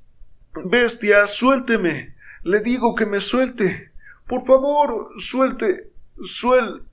[0.70, 2.14] Bestia, suélteme.
[2.42, 3.91] Le digo que me suelte.
[4.32, 6.84] Por favor, suelte, suel,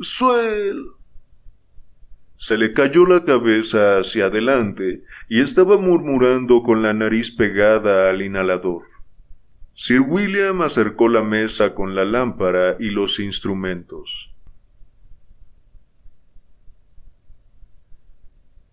[0.00, 0.84] suel.
[2.34, 8.22] Se le cayó la cabeza hacia adelante y estaba murmurando con la nariz pegada al
[8.22, 8.86] inhalador.
[9.72, 14.34] Sir William acercó la mesa con la lámpara y los instrumentos.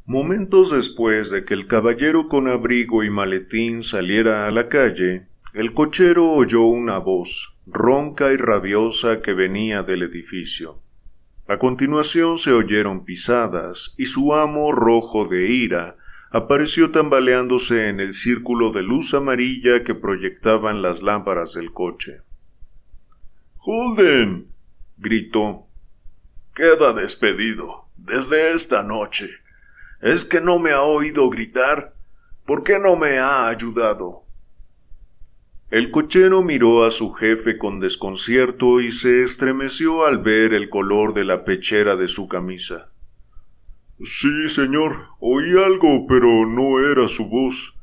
[0.06, 5.74] Momentos después de que el caballero con abrigo y maletín saliera a la calle, el
[5.74, 10.82] cochero oyó una voz, ronca y rabiosa, que venía del edificio.
[11.48, 15.98] A continuación se oyeron pisadas, y su amo, rojo de ira,
[16.30, 22.22] apareció tambaleándose en el círculo de luz amarilla que proyectaban las lámparas del coche.
[23.58, 24.48] Holden.
[24.98, 25.68] gritó.
[26.56, 27.86] Queda despedido.
[27.98, 29.30] Desde esta noche.
[30.02, 31.94] ¿Es que no me ha oído gritar?
[32.46, 34.21] ¿Por qué no me ha ayudado?
[35.72, 41.14] El cochero miró a su jefe con desconcierto y se estremeció al ver el color
[41.14, 42.92] de la pechera de su camisa.
[44.04, 47.78] Sí, señor, oí algo, pero no era su voz.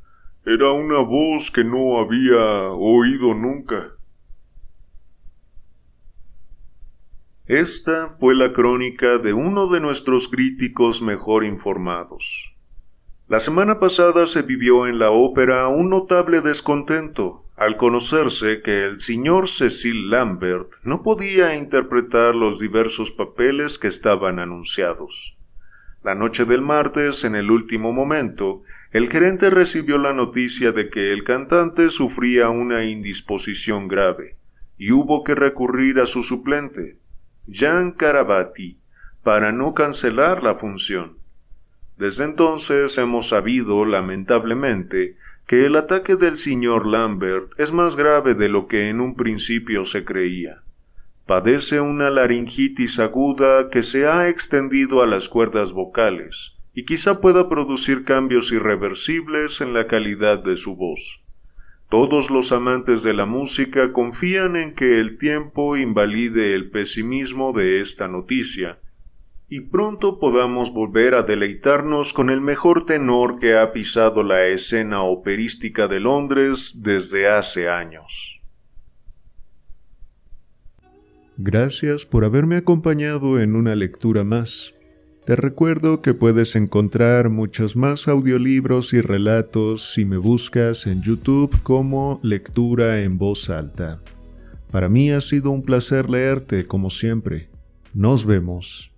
[0.44, 3.94] Era una voz que no había oído nunca.
[7.46, 12.54] Esta fue la crónica de uno de nuestros críticos mejor informados.
[13.28, 19.00] La semana pasada se vivió en la ópera un notable descontento, al conocerse que el
[19.00, 25.36] señor Cecil Lambert no podía interpretar los diversos papeles que estaban anunciados.
[26.04, 31.12] La noche del martes, en el último momento, el gerente recibió la noticia de que
[31.12, 34.36] el cantante sufría una indisposición grave,
[34.78, 36.98] y hubo que recurrir a su suplente,
[37.48, 38.78] Jean Carabati,
[39.24, 41.18] para no cancelar la función.
[41.96, 45.16] Desde entonces hemos sabido, lamentablemente,
[45.48, 49.86] que el ataque del señor Lambert es más grave de lo que en un principio
[49.86, 50.62] se creía.
[51.24, 57.48] Padece una laringitis aguda que se ha extendido a las cuerdas vocales y quizá pueda
[57.48, 61.24] producir cambios irreversibles en la calidad de su voz.
[61.88, 67.80] Todos los amantes de la música confían en que el tiempo invalide el pesimismo de
[67.80, 68.80] esta noticia,
[69.50, 75.02] y pronto podamos volver a deleitarnos con el mejor tenor que ha pisado la escena
[75.02, 78.40] operística de Londres desde hace años.
[81.38, 84.74] Gracias por haberme acompañado en una lectura más.
[85.24, 91.62] Te recuerdo que puedes encontrar muchos más audiolibros y relatos si me buscas en YouTube
[91.62, 94.00] como Lectura en voz alta.
[94.70, 97.48] Para mí ha sido un placer leerte como siempre.
[97.94, 98.90] Nos vemos.